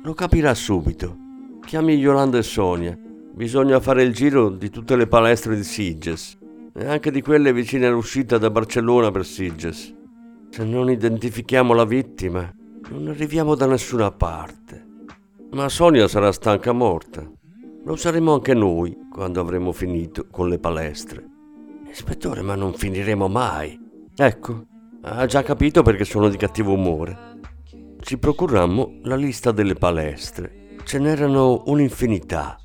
Lo 0.02 0.14
capirà 0.14 0.54
subito. 0.54 1.16
Chiami 1.64 1.94
Yolanda 1.94 2.38
e 2.38 2.42
Sonia 2.42 2.96
Bisogna 3.36 3.80
fare 3.80 4.02
il 4.02 4.14
giro 4.14 4.48
di 4.48 4.70
tutte 4.70 4.96
le 4.96 5.06
palestre 5.06 5.54
di 5.56 5.62
Sitges 5.62 6.38
e 6.72 6.86
anche 6.86 7.10
di 7.10 7.20
quelle 7.20 7.52
vicine 7.52 7.84
all'uscita 7.84 8.38
da 8.38 8.48
Barcellona 8.48 9.10
per 9.10 9.26
Sitges. 9.26 9.94
Se 10.48 10.64
non 10.64 10.88
identifichiamo 10.88 11.74
la 11.74 11.84
vittima, 11.84 12.50
non 12.88 13.08
arriviamo 13.08 13.54
da 13.54 13.66
nessuna 13.66 14.10
parte. 14.10 14.86
Ma 15.50 15.68
Sonia 15.68 16.08
sarà 16.08 16.32
stanca 16.32 16.72
morta. 16.72 17.30
Lo 17.84 17.94
saremo 17.94 18.32
anche 18.32 18.54
noi 18.54 18.96
quando 19.12 19.42
avremo 19.42 19.70
finito 19.72 20.28
con 20.30 20.48
le 20.48 20.58
palestre. 20.58 21.22
Ispettore, 21.90 22.40
ma 22.40 22.54
non 22.54 22.72
finiremo 22.72 23.28
mai. 23.28 23.78
Ecco, 24.16 24.64
ha 25.08 25.26
già 25.26 25.42
capito 25.42 25.82
perché 25.82 26.04
sono 26.04 26.28
di 26.28 26.36
cattivo 26.36 26.72
umore. 26.72 27.38
Ci 28.00 28.18
procurammo 28.18 28.98
la 29.02 29.16
lista 29.16 29.50
delle 29.52 29.74
palestre. 29.74 30.76
Ce 30.84 30.98
n'erano 30.98 31.62
un'infinità 31.66 32.58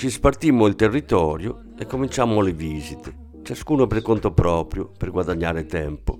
ci 0.00 0.08
spartimmo 0.08 0.66
il 0.66 0.76
territorio 0.76 1.64
e 1.78 1.84
cominciammo 1.84 2.40
le 2.40 2.52
visite, 2.52 3.12
ciascuno 3.42 3.86
per 3.86 4.00
conto 4.00 4.32
proprio, 4.32 4.90
per 4.96 5.10
guadagnare 5.10 5.66
tempo. 5.66 6.18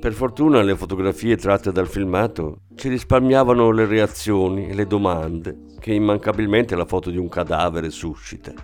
Per 0.00 0.12
fortuna 0.14 0.62
le 0.62 0.74
fotografie 0.74 1.36
tratte 1.36 1.70
dal 1.70 1.86
filmato 1.86 2.62
ci 2.76 2.88
risparmiavano 2.88 3.72
le 3.72 3.84
reazioni 3.84 4.68
e 4.68 4.74
le 4.74 4.86
domande 4.86 5.66
che 5.78 5.92
immancabilmente 5.92 6.74
la 6.74 6.86
foto 6.86 7.10
di 7.10 7.18
un 7.18 7.28
cadavere 7.28 7.90
suscita. 7.90 8.54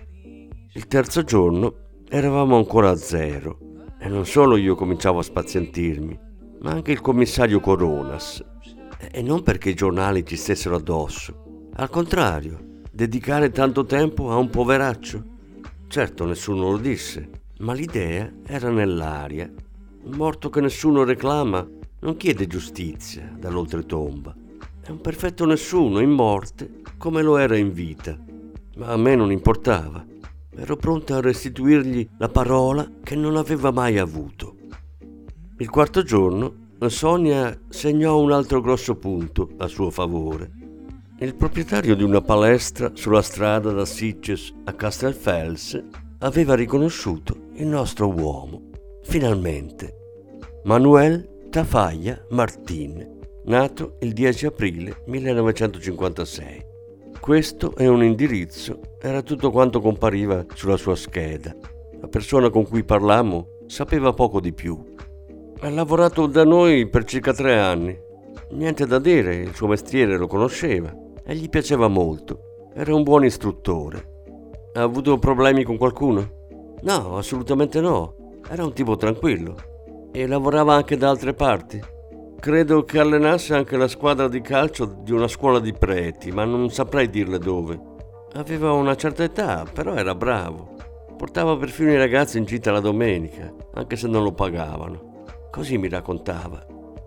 Il 0.73 0.87
terzo 0.87 1.23
giorno 1.23 1.75
eravamo 2.09 2.57
ancora 2.57 2.89
a 2.89 2.95
zero 2.95 3.59
e 3.99 4.07
non 4.07 4.25
solo 4.25 4.57
io 4.57 4.75
cominciavo 4.75 5.19
a 5.19 5.23
spazientirmi, 5.23 6.19
ma 6.61 6.71
anche 6.71 6.91
il 6.91 7.01
commissario 7.01 7.59
Coronas. 7.59 8.43
E 8.99 9.21
non 9.21 9.43
perché 9.43 9.69
i 9.69 9.75
giornali 9.75 10.25
ci 10.25 10.35
stessero 10.35 10.75
addosso, 10.75 11.69
al 11.75 11.89
contrario, 11.89 12.81
dedicare 12.91 13.51
tanto 13.51 13.85
tempo 13.85 14.31
a 14.31 14.37
un 14.37 14.49
poveraccio? 14.49 15.23
Certo, 15.87 16.25
nessuno 16.25 16.71
lo 16.71 16.77
disse, 16.77 17.29
ma 17.59 17.73
l'idea 17.73 18.31
era 18.45 18.71
nell'aria. 18.71 19.47
Un 20.03 20.15
morto 20.15 20.49
che 20.49 20.59
nessuno 20.59 21.03
reclama 21.03 21.67
non 21.99 22.17
chiede 22.17 22.47
giustizia 22.47 23.31
dall'oltretomba. 23.37 24.35
È 24.81 24.89
un 24.89 25.01
perfetto 25.01 25.45
nessuno 25.45 25.99
in 25.99 26.09
morte 26.09 26.81
come 26.97 27.21
lo 27.21 27.37
era 27.37 27.55
in 27.55 27.71
vita. 27.71 28.17
Ma 28.77 28.87
a 28.87 28.97
me 28.97 29.15
non 29.15 29.31
importava. 29.31 30.03
Ero 30.57 30.75
pronta 30.75 31.17
a 31.17 31.21
restituirgli 31.21 32.07
la 32.17 32.29
parola 32.29 32.89
che 33.03 33.15
non 33.15 33.37
aveva 33.37 33.71
mai 33.71 33.99
avuto. 33.99 34.55
Il 35.59 35.69
quarto 35.69 36.03
giorno 36.03 36.65
Sonia 36.87 37.59
segnò 37.69 38.19
un 38.19 38.31
altro 38.31 38.61
grosso 38.61 38.95
punto 38.95 39.49
a 39.57 39.67
suo 39.67 39.89
favore. 39.89 40.51
Il 41.19 41.35
proprietario 41.35 41.95
di 41.95 42.03
una 42.03 42.21
palestra 42.21 42.91
sulla 42.93 43.21
strada 43.21 43.71
da 43.71 43.85
Sitges 43.85 44.53
a 44.65 44.73
Castelfels 44.73 45.83
aveva 46.19 46.55
riconosciuto 46.55 47.49
il 47.53 47.65
nostro 47.65 48.09
uomo, 48.09 48.69
finalmente. 49.03 49.95
Manuel 50.63 51.47
Tafaglia 51.49 52.23
Martin, 52.29 53.19
nato 53.45 53.97
il 54.01 54.13
10 54.13 54.45
aprile 54.45 55.03
1956. 55.07 56.75
Questo 57.27 57.75
è 57.75 57.85
un 57.85 58.05
indirizzo, 58.05 58.79
era 59.01 59.21
tutto 59.21 59.51
quanto 59.51 59.81
compariva 59.81 60.45
sulla 60.53 60.77
sua 60.77 60.95
scheda. 60.95 61.53
La 61.99 62.07
persona 62.07 62.49
con 62.49 62.65
cui 62.65 62.85
parlammo 62.85 63.63
sapeva 63.65 64.13
poco 64.13 64.39
di 64.39 64.53
più. 64.53 64.81
Ha 65.59 65.69
lavorato 65.69 66.27
da 66.27 66.45
noi 66.45 66.87
per 66.87 67.03
circa 67.03 67.33
tre 67.33 67.59
anni. 67.59 67.99
Niente 68.51 68.85
da 68.85 68.97
dire, 68.97 69.35
il 69.35 69.53
suo 69.53 69.67
mestiere 69.67 70.15
lo 70.15 70.27
conosceva 70.27 70.95
e 71.25 71.35
gli 71.35 71.49
piaceva 71.49 71.89
molto. 71.89 72.69
Era 72.73 72.95
un 72.95 73.03
buon 73.03 73.25
istruttore. 73.25 74.21
Ha 74.71 74.81
avuto 74.81 75.19
problemi 75.19 75.65
con 75.65 75.75
qualcuno? 75.75 76.29
No, 76.83 77.17
assolutamente 77.17 77.81
no. 77.81 78.37
Era 78.47 78.63
un 78.63 78.71
tipo 78.71 78.95
tranquillo. 78.95 79.53
E 80.13 80.27
lavorava 80.27 80.75
anche 80.75 80.95
da 80.95 81.09
altre 81.09 81.33
parti. 81.33 81.77
Credo 82.39 82.83
che 82.83 82.99
allenasse 82.99 83.55
anche 83.55 83.75
la 83.77 83.87
squadra 83.87 84.27
di 84.27 84.41
calcio 84.41 84.85
di 84.85 85.11
una 85.11 85.27
scuola 85.27 85.59
di 85.59 85.73
preti, 85.73 86.31
ma 86.31 86.45
non 86.45 86.69
saprei 86.69 87.09
dirle 87.09 87.39
dove. 87.39 87.77
Aveva 88.33 88.71
una 88.73 88.95
certa 88.95 89.23
età, 89.23 89.65
però 89.65 89.95
era 89.95 90.13
bravo. 90.13 90.75
Portava 91.17 91.57
perfino 91.57 91.91
i 91.91 91.97
ragazzi 91.97 92.37
in 92.37 92.45
gita 92.45 92.71
la 92.71 92.79
domenica, 92.79 93.51
anche 93.73 93.95
se 93.95 94.07
non 94.07 94.21
lo 94.21 94.33
pagavano. 94.33 95.23
Così 95.49 95.79
mi 95.79 95.89
raccontava. 95.89 96.63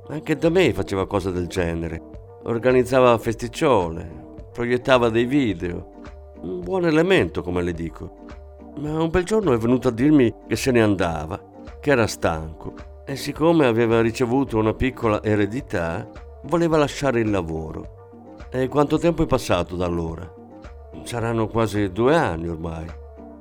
Anche 0.08 0.36
da 0.36 0.50
me 0.50 0.74
faceva 0.74 1.06
cose 1.06 1.30
del 1.30 1.46
genere. 1.46 2.02
Organizzava 2.42 3.16
festicciole, 3.16 4.34
proiettava 4.52 5.10
dei 5.10 5.26
video. 5.26 5.92
Un 6.42 6.58
buon 6.60 6.86
elemento, 6.86 7.42
come 7.42 7.62
le 7.62 7.72
dico. 7.72 8.24
Ma 8.78 9.00
un 9.00 9.10
bel 9.10 9.24
giorno 9.24 9.52
è 9.52 9.58
venuto 9.58 9.88
a 9.88 9.92
dirmi 9.92 10.34
che 10.48 10.56
se 10.56 10.72
ne 10.72 10.82
andava, 10.82 11.40
che 11.80 11.90
era 11.92 12.08
stanco 12.08 12.89
e 13.10 13.16
siccome 13.16 13.66
aveva 13.66 14.00
ricevuto 14.00 14.56
una 14.56 14.72
piccola 14.72 15.20
eredità, 15.20 16.08
voleva 16.44 16.76
lasciare 16.76 17.18
il 17.18 17.28
lavoro. 17.28 18.36
E 18.52 18.68
quanto 18.68 18.98
tempo 18.98 19.24
è 19.24 19.26
passato 19.26 19.74
da 19.74 19.84
allora? 19.84 20.32
Saranno 21.02 21.48
quasi 21.48 21.90
due 21.90 22.14
anni 22.14 22.46
ormai. 22.46 22.86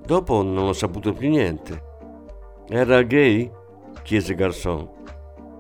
Dopo 0.03 0.41
non 0.41 0.65
ho 0.65 0.73
saputo 0.73 1.13
più 1.13 1.29
niente. 1.29 1.84
Era 2.67 3.03
gay? 3.03 3.47
chiese 4.01 4.34
Garçon. 4.34 4.89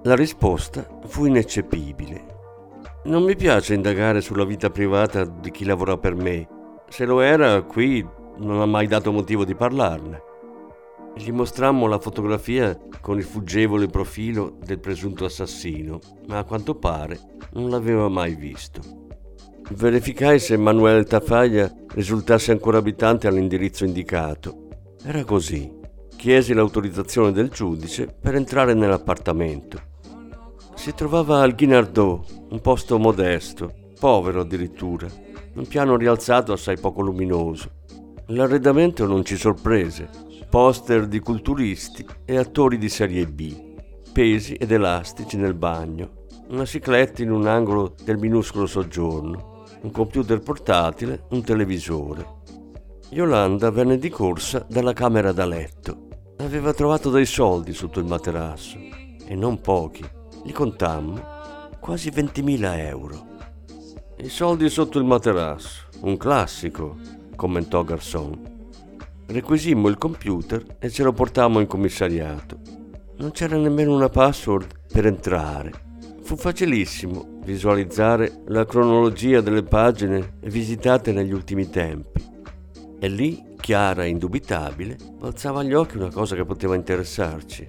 La 0.01 0.15
risposta 0.15 0.87
fu 1.05 1.25
ineccepibile. 1.25 2.25
Non 3.03 3.21
mi 3.21 3.35
piace 3.35 3.75
indagare 3.75 4.21
sulla 4.21 4.43
vita 4.43 4.71
privata 4.71 5.23
di 5.23 5.51
chi 5.51 5.65
lavora 5.65 5.97
per 5.97 6.15
me. 6.15 6.47
Se 6.87 7.05
lo 7.05 7.19
era, 7.19 7.61
qui 7.61 8.03
non 8.37 8.59
ha 8.59 8.65
mai 8.65 8.87
dato 8.87 9.11
motivo 9.11 9.45
di 9.45 9.53
parlarne. 9.53 10.23
Gli 11.15 11.31
mostrammo 11.31 11.87
la 11.87 11.99
fotografia 11.99 12.79
con 13.01 13.17
il 13.17 13.23
fuggevole 13.23 13.87
profilo 13.87 14.57
del 14.63 14.79
presunto 14.79 15.25
assassino, 15.25 15.99
ma 16.27 16.37
a 16.37 16.43
quanto 16.43 16.75
pare 16.75 17.19
non 17.53 17.69
l'aveva 17.69 18.07
mai 18.07 18.35
visto. 18.35 18.81
Verificai 19.71 20.39
se 20.39 20.57
Manuel 20.57 21.05
Tafaglia 21.05 21.71
risultasse 21.93 22.51
ancora 22.51 22.79
abitante 22.79 23.27
all'indirizzo 23.27 23.85
indicato. 23.85 24.67
Era 25.03 25.23
così. 25.23 25.77
Chiesi 26.15 26.53
l'autorizzazione 26.53 27.31
del 27.31 27.49
giudice 27.49 28.07
per 28.07 28.35
entrare 28.35 28.73
nell'appartamento. 28.73 29.79
Si 30.75 30.93
trovava 30.93 31.41
al 31.41 31.55
Guinardot, 31.55 32.47
un 32.49 32.61
posto 32.61 32.97
modesto, 32.97 33.73
povero 33.99 34.41
addirittura, 34.41 35.07
un 35.55 35.67
piano 35.67 35.95
rialzato 35.97 36.51
assai 36.51 36.79
poco 36.79 37.01
luminoso. 37.01 37.69
L'arredamento 38.27 39.05
non 39.05 39.23
ci 39.23 39.35
sorprese. 39.35 40.09
Poster 40.49 41.05
di 41.05 41.19
culturisti 41.19 42.03
e 42.25 42.35
attori 42.35 42.79
di 42.79 42.89
serie 42.89 43.27
B, 43.27 43.75
pesi 44.11 44.55
ed 44.55 44.71
elastici 44.71 45.37
nel 45.37 45.53
bagno, 45.53 46.25
una 46.47 46.65
cicletta 46.65 47.21
in 47.21 47.29
un 47.29 47.45
angolo 47.45 47.93
del 48.03 48.17
minuscolo 48.17 48.65
soggiorno, 48.65 49.65
un 49.81 49.91
computer 49.91 50.39
portatile, 50.39 51.25
un 51.29 51.43
televisore. 51.43 52.37
Yolanda 53.09 53.69
venne 53.69 53.99
di 53.99 54.09
corsa 54.09 54.65
dalla 54.67 54.93
camera 54.93 55.31
da 55.31 55.45
letto. 55.45 56.07
Aveva 56.37 56.73
trovato 56.73 57.11
dei 57.11 57.27
soldi 57.27 57.71
sotto 57.71 57.99
il 57.99 58.07
materasso, 58.07 58.79
e 59.23 59.35
non 59.35 59.61
pochi. 59.61 60.03
Li 60.45 60.51
contammo, 60.51 61.21
quasi 61.79 62.09
20.000 62.09 62.77
euro. 62.87 63.27
I 64.17 64.29
soldi 64.29 64.67
sotto 64.67 64.97
il 64.97 65.05
materasso, 65.05 65.83
un 66.01 66.17
classico, 66.17 66.97
commentò 67.35 67.83
Garçon. 67.83 68.48
Requisimmo 69.31 69.87
il 69.87 69.97
computer 69.97 70.65
e 70.79 70.89
ce 70.89 71.03
lo 71.03 71.13
portammo 71.13 71.59
in 71.59 71.67
commissariato. 71.67 72.59
Non 73.17 73.31
c'era 73.31 73.57
nemmeno 73.57 73.93
una 73.95 74.09
password 74.09 74.87
per 74.91 75.05
entrare 75.05 75.87
Fu 76.29 76.35
facilissimo 76.35 77.39
visualizzare 77.43 78.43
la 78.49 78.63
cronologia 78.63 79.41
delle 79.41 79.63
pagine 79.63 80.37
visitate 80.41 81.11
negli 81.11 81.31
ultimi 81.31 81.71
tempi. 81.71 82.23
E 82.99 83.07
lì, 83.07 83.55
chiara 83.59 84.03
e 84.03 84.09
indubitabile, 84.09 84.95
balzava 85.17 85.61
agli 85.61 85.73
occhi 85.73 85.97
una 85.97 86.11
cosa 86.11 86.35
che 86.35 86.45
poteva 86.45 86.75
interessarci. 86.75 87.67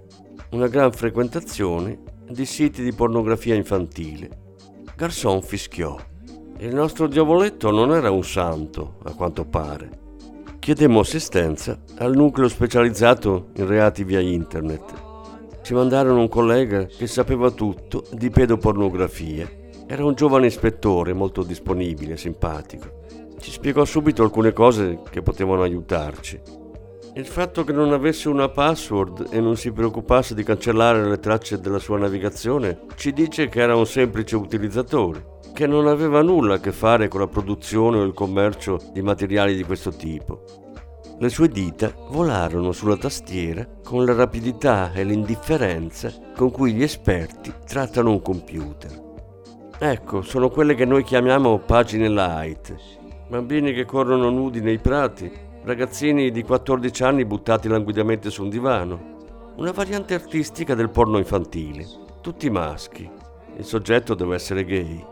Una 0.51 0.67
gran 0.67 0.93
frequentazione 0.93 2.01
di 2.29 2.45
siti 2.45 2.83
di 2.83 2.93
pornografia 2.93 3.55
infantile. 3.55 4.29
Garçon 4.95 5.41
fischiò. 5.41 5.99
Il 6.59 6.75
nostro 6.75 7.07
diavoletto 7.07 7.71
non 7.71 7.93
era 7.93 8.11
un 8.11 8.25
santo, 8.25 8.99
a 9.05 9.15
quanto 9.15 9.47
pare. 9.47 10.10
Chiedemmo 10.61 11.01
assistenza 11.01 11.77
al 11.99 12.15
nucleo 12.15 12.47
specializzato 12.47 13.49
in 13.57 13.67
reati 13.67 14.05
via 14.05 14.21
internet 14.21 15.09
ci 15.63 15.77
mandarono 15.77 16.19
un 16.21 16.29
collega 16.29 16.87
che 16.87 17.07
sapeva 17.07 17.51
tutto 17.51 18.05
di 18.13 18.31
pedopornografia. 18.31 19.49
Era 19.87 20.05
un 20.05 20.15
giovane 20.15 20.47
ispettore 20.47 21.13
molto 21.13 21.43
disponibile, 21.43 22.17
simpatico. 22.17 23.05
Ci 23.39 23.53
spiegò 23.53 23.85
subito 23.85 24.23
alcune 24.23 24.53
cose 24.53 25.01
che 25.11 25.23
potevano 25.23 25.63
aiutarci. 25.63 26.41
Il 27.15 27.27
fatto 27.27 27.65
che 27.65 27.73
non 27.73 27.93
avesse 27.93 28.29
una 28.29 28.49
password 28.49 29.29
e 29.31 29.41
non 29.41 29.57
si 29.57 29.73
preoccupasse 29.73 30.33
di 30.33 30.45
cancellare 30.45 31.05
le 31.05 31.19
tracce 31.19 31.59
della 31.59 31.81
sua 31.81 31.99
navigazione 31.99 32.83
ci 32.95 33.13
dice 33.13 33.49
che 33.49 33.61
era 33.61 33.75
un 33.75 33.85
semplice 33.85 34.37
utilizzatore, 34.37 35.39
che 35.53 35.67
non 35.67 35.89
aveva 35.89 36.23
nulla 36.23 36.55
a 36.55 36.61
che 36.61 36.71
fare 36.71 37.09
con 37.09 37.19
la 37.19 37.27
produzione 37.27 37.99
o 37.99 38.05
il 38.05 38.15
commercio 38.15 38.79
di 38.93 39.03
materiali 39.03 39.57
di 39.57 39.65
questo 39.65 39.91
tipo. 39.91 40.45
Le 41.19 41.29
sue 41.29 41.49
dita 41.49 41.93
volarono 42.11 42.71
sulla 42.71 42.97
tastiera 42.97 43.67
con 43.83 44.05
la 44.05 44.15
rapidità 44.15 44.93
e 44.93 45.03
l'indifferenza 45.03 46.13
con 46.37 46.53
cui 46.53 46.73
gli 46.73 46.83
esperti 46.83 47.53
trattano 47.67 48.13
un 48.13 48.23
computer. 48.23 49.09
Ecco, 49.81 50.23
sono 50.23 50.49
quelle 50.49 50.77
che 50.77 50.85
noi 50.85 51.03
chiamiamo 51.03 51.59
pagine 51.59 52.09
light. 52.09 52.75
Bambini 53.29 53.73
che 53.73 53.85
corrono 53.85 54.31
nudi 54.31 54.61
nei 54.61 54.79
prati, 54.79 55.31
ragazzini 55.63 56.31
di 56.31 56.43
14 56.43 57.03
anni 57.03 57.25
buttati 57.25 57.69
languidamente 57.69 58.31
su 58.31 58.43
un 58.43 58.49
divano. 58.49 59.19
Una 59.57 59.73
variante 59.73 60.15
artistica 60.15 60.75
del 60.75 60.91
porno 60.91 61.19
infantile. 61.19 61.87
Tutti 62.21 62.49
maschi. 62.49 63.09
Il 63.57 63.65
soggetto 63.65 64.15
deve 64.15 64.37
essere 64.37 64.65
gay. 64.65 65.05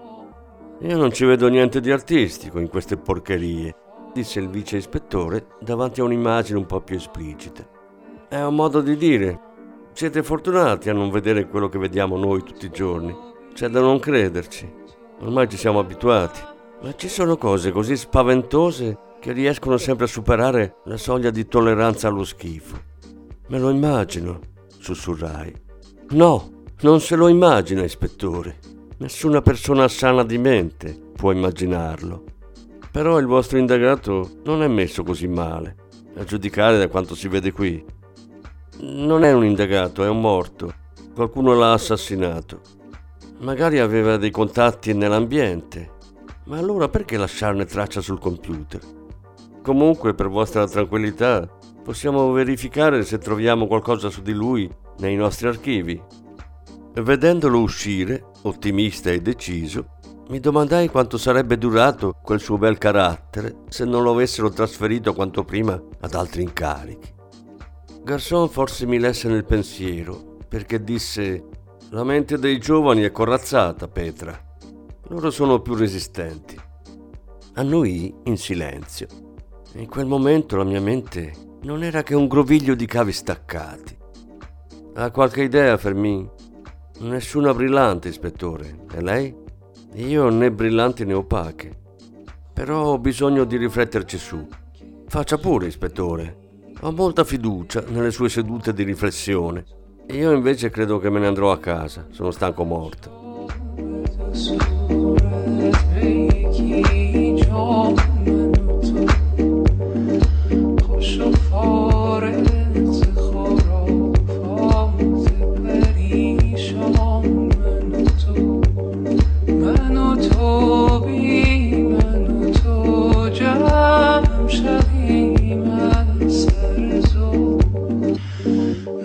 Io 0.81 0.97
non 0.97 1.13
ci 1.13 1.25
vedo 1.25 1.49
niente 1.49 1.81
di 1.81 1.91
artistico 1.91 2.59
in 2.59 2.69
queste 2.69 2.97
porcherie 2.97 3.75
disse 4.13 4.41
il 4.41 4.49
vice 4.49 4.79
ispettore 4.79 5.47
davanti 5.61 6.01
a 6.01 6.05
un'immagine 6.05 6.59
un 6.59 6.67
po' 6.67 6.81
più 6.81 6.97
esplicita. 6.97 7.67
È 8.29 8.41
un 8.41 8.55
modo 8.55 8.81
di 8.81 8.97
dire. 8.97 9.41
Siete 9.93 10.23
fortunati 10.23 10.89
a 10.89 10.93
non 10.93 11.11
vedere 11.11 11.49
quello 11.49 11.69
che 11.69 11.79
vediamo 11.79 12.17
noi 12.17 12.43
tutti 12.43 12.67
i 12.67 12.71
giorni. 12.71 13.15
C'è 13.53 13.69
da 13.69 13.81
non 13.81 13.99
crederci. 13.99 14.73
Ormai 15.21 15.49
ci 15.49 15.57
siamo 15.57 15.79
abituati. 15.79 16.41
Ma 16.83 16.95
ci 16.95 17.09
sono 17.09 17.37
cose 17.37 17.73
così 17.73 17.97
spaventose 17.97 18.97
che 19.21 19.33
riescono 19.33 19.77
sempre 19.77 20.05
a 20.05 20.09
superare 20.09 20.77
la 20.85 20.97
soglia 20.97 21.31
di 21.31 21.47
tolleranza 21.47 22.09
allo 22.09 22.25
schifo. 22.25 22.81
Me 23.49 23.59
lo 23.59 23.71
immagino, 23.71 24.41
sussurrai. 24.79 25.53
No, 26.11 26.65
non 26.81 27.01
se 27.01 27.17
lo 27.17 27.29
immagina, 27.29 27.83
ispettore. 27.83 28.59
Nessuna 28.99 29.43
persona 29.43 29.89
sana 29.89 30.25
di 30.25 30.39
mente 30.39 30.97
può 31.15 31.33
immaginarlo. 31.33 32.25
Però 32.91 33.19
il 33.19 33.27
vostro 33.27 33.59
indagato 33.59 34.39
non 34.45 34.63
è 34.63 34.69
messo 34.69 35.03
così 35.03 35.29
male, 35.29 35.77
a 36.17 36.25
giudicare 36.25 36.79
da 36.79 36.89
quanto 36.89 37.15
si 37.15 37.29
vede 37.29 37.53
qui. 37.53 37.85
Non 38.81 39.25
è 39.25 39.33
un 39.33 39.45
indagato, 39.45 40.05
è 40.05 40.09
un 40.09 40.21
morto. 40.21 40.73
Qualcuno 41.15 41.55
l'ha 41.55 41.73
assassinato. 41.73 42.61
Magari 43.41 43.79
aveva 43.79 44.17
dei 44.17 44.31
contatti 44.31 44.95
nell'ambiente. 44.95 45.97
Ma 46.45 46.59
allora 46.59 46.89
perché 46.89 47.17
lasciarne 47.17 47.67
traccia 47.67 48.01
sul 48.01 48.19
computer? 48.19 48.81
Comunque, 49.69 50.15
per 50.15 50.29
vostra 50.29 50.67
tranquillità, 50.67 51.47
possiamo 51.85 52.33
verificare 52.33 53.05
se 53.05 53.19
troviamo 53.19 53.67
qualcosa 53.67 54.09
su 54.09 54.23
di 54.23 54.33
lui 54.33 54.67
nei 55.01 55.15
nostri 55.15 55.47
archivi. 55.47 56.03
Vedendolo 56.95 57.61
uscire, 57.61 58.31
ottimista 58.45 59.11
e 59.11 59.21
deciso, 59.21 59.99
mi 60.31 60.41
domandai 60.41 60.89
quanto 60.89 61.19
sarebbe 61.19 61.59
durato 61.59 62.15
quel 62.23 62.41
suo 62.41 62.57
bel 62.57 62.79
carattere 62.79 63.65
se 63.69 63.85
non 63.85 64.03
lo 64.03 64.13
avessero 64.13 64.49
trasferito 64.49 65.13
quanto 65.13 65.45
prima 65.45 65.79
ad 66.01 66.15
altri 66.15 66.45
incarichi. 66.45 67.13
Garçon 68.05 68.49
forse 68.49 68.87
mi 68.87 68.99
lesse 68.99 69.29
nel 69.29 69.45
pensiero 69.45 70.39
perché 70.49 70.83
disse 70.83 71.45
la 71.91 72.05
mente 72.05 72.39
dei 72.39 72.59
giovani 72.59 73.03
è 73.03 73.13
corazzata, 73.13 73.87
Petra. 73.87 74.35
Loro 75.09 75.31
sono 75.31 75.61
più 75.61 75.75
resistenti. 75.75 76.59
Annui 77.57 78.15
in 78.25 78.39
silenzio. 78.39 79.28
In 79.75 79.87
quel 79.87 80.07
momento 80.07 80.57
la 80.57 80.65
mia 80.65 80.81
mente 80.81 81.33
non 81.63 81.83
era 81.85 82.03
che 82.03 82.15
un 82.15 82.27
groviglio 82.27 82.75
di 82.75 82.87
cavi 82.87 83.13
staccati. 83.13 83.97
Ha 84.95 85.11
qualche 85.11 85.43
idea, 85.43 85.77
Fermin? 85.77 86.29
Nessuna 87.01 87.53
brillante, 87.53 88.09
ispettore. 88.09 88.87
E 88.93 89.03
lei? 89.03 89.35
Io 89.95 90.31
né 90.31 90.51
brillanti 90.51 91.05
né 91.05 91.13
opache. 91.13 91.71
Però 92.53 92.87
ho 92.87 92.99
bisogno 92.99 93.45
di 93.45 93.57
rifletterci 93.57 94.17
su. 94.19 94.45
Faccia 95.07 95.37
pure, 95.37 95.67
ispettore. 95.67 96.37
Ho 96.81 96.91
molta 96.91 97.23
fiducia 97.23 97.85
nelle 97.89 98.11
sue 98.11 98.29
sedute 98.31 98.73
di 98.73 98.85
riflessione. 98.85 99.65
Io 100.09 100.33
invece 100.33 100.71
credo 100.71 100.99
che 100.99 101.11
me 101.11 101.21
ne 101.21 101.27
andrò 101.27 101.53
a 101.53 101.59
casa. 101.59 102.07
Sono 102.11 102.31
stanco 102.31 102.65
morto. 102.65 103.47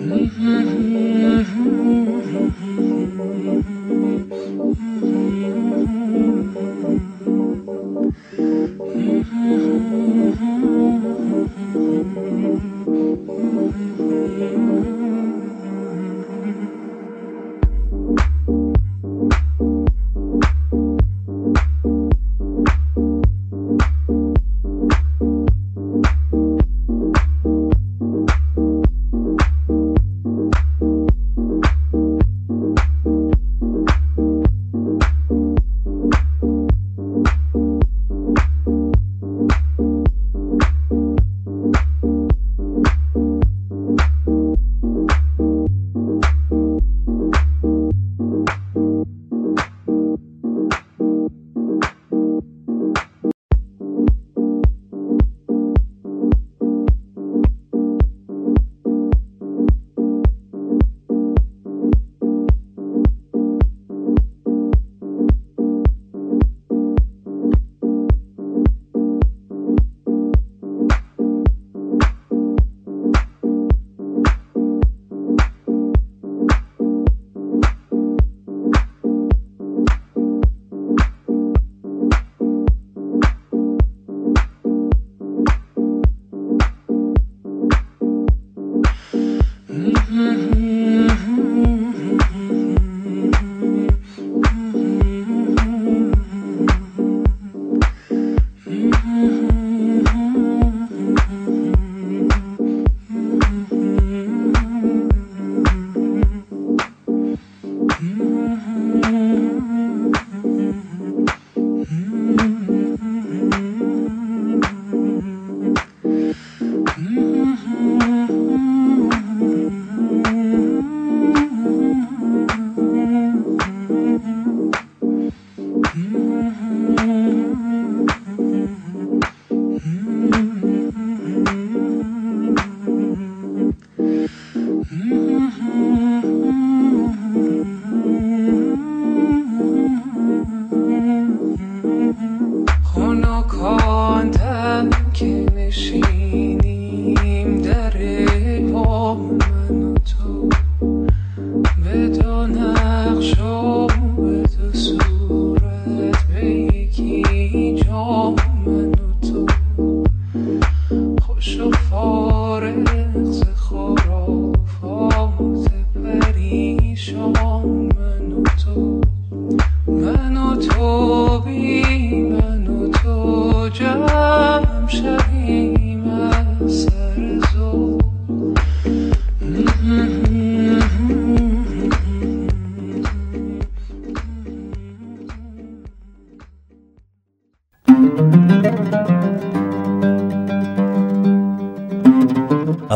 Mm-hmm. 0.04 1.03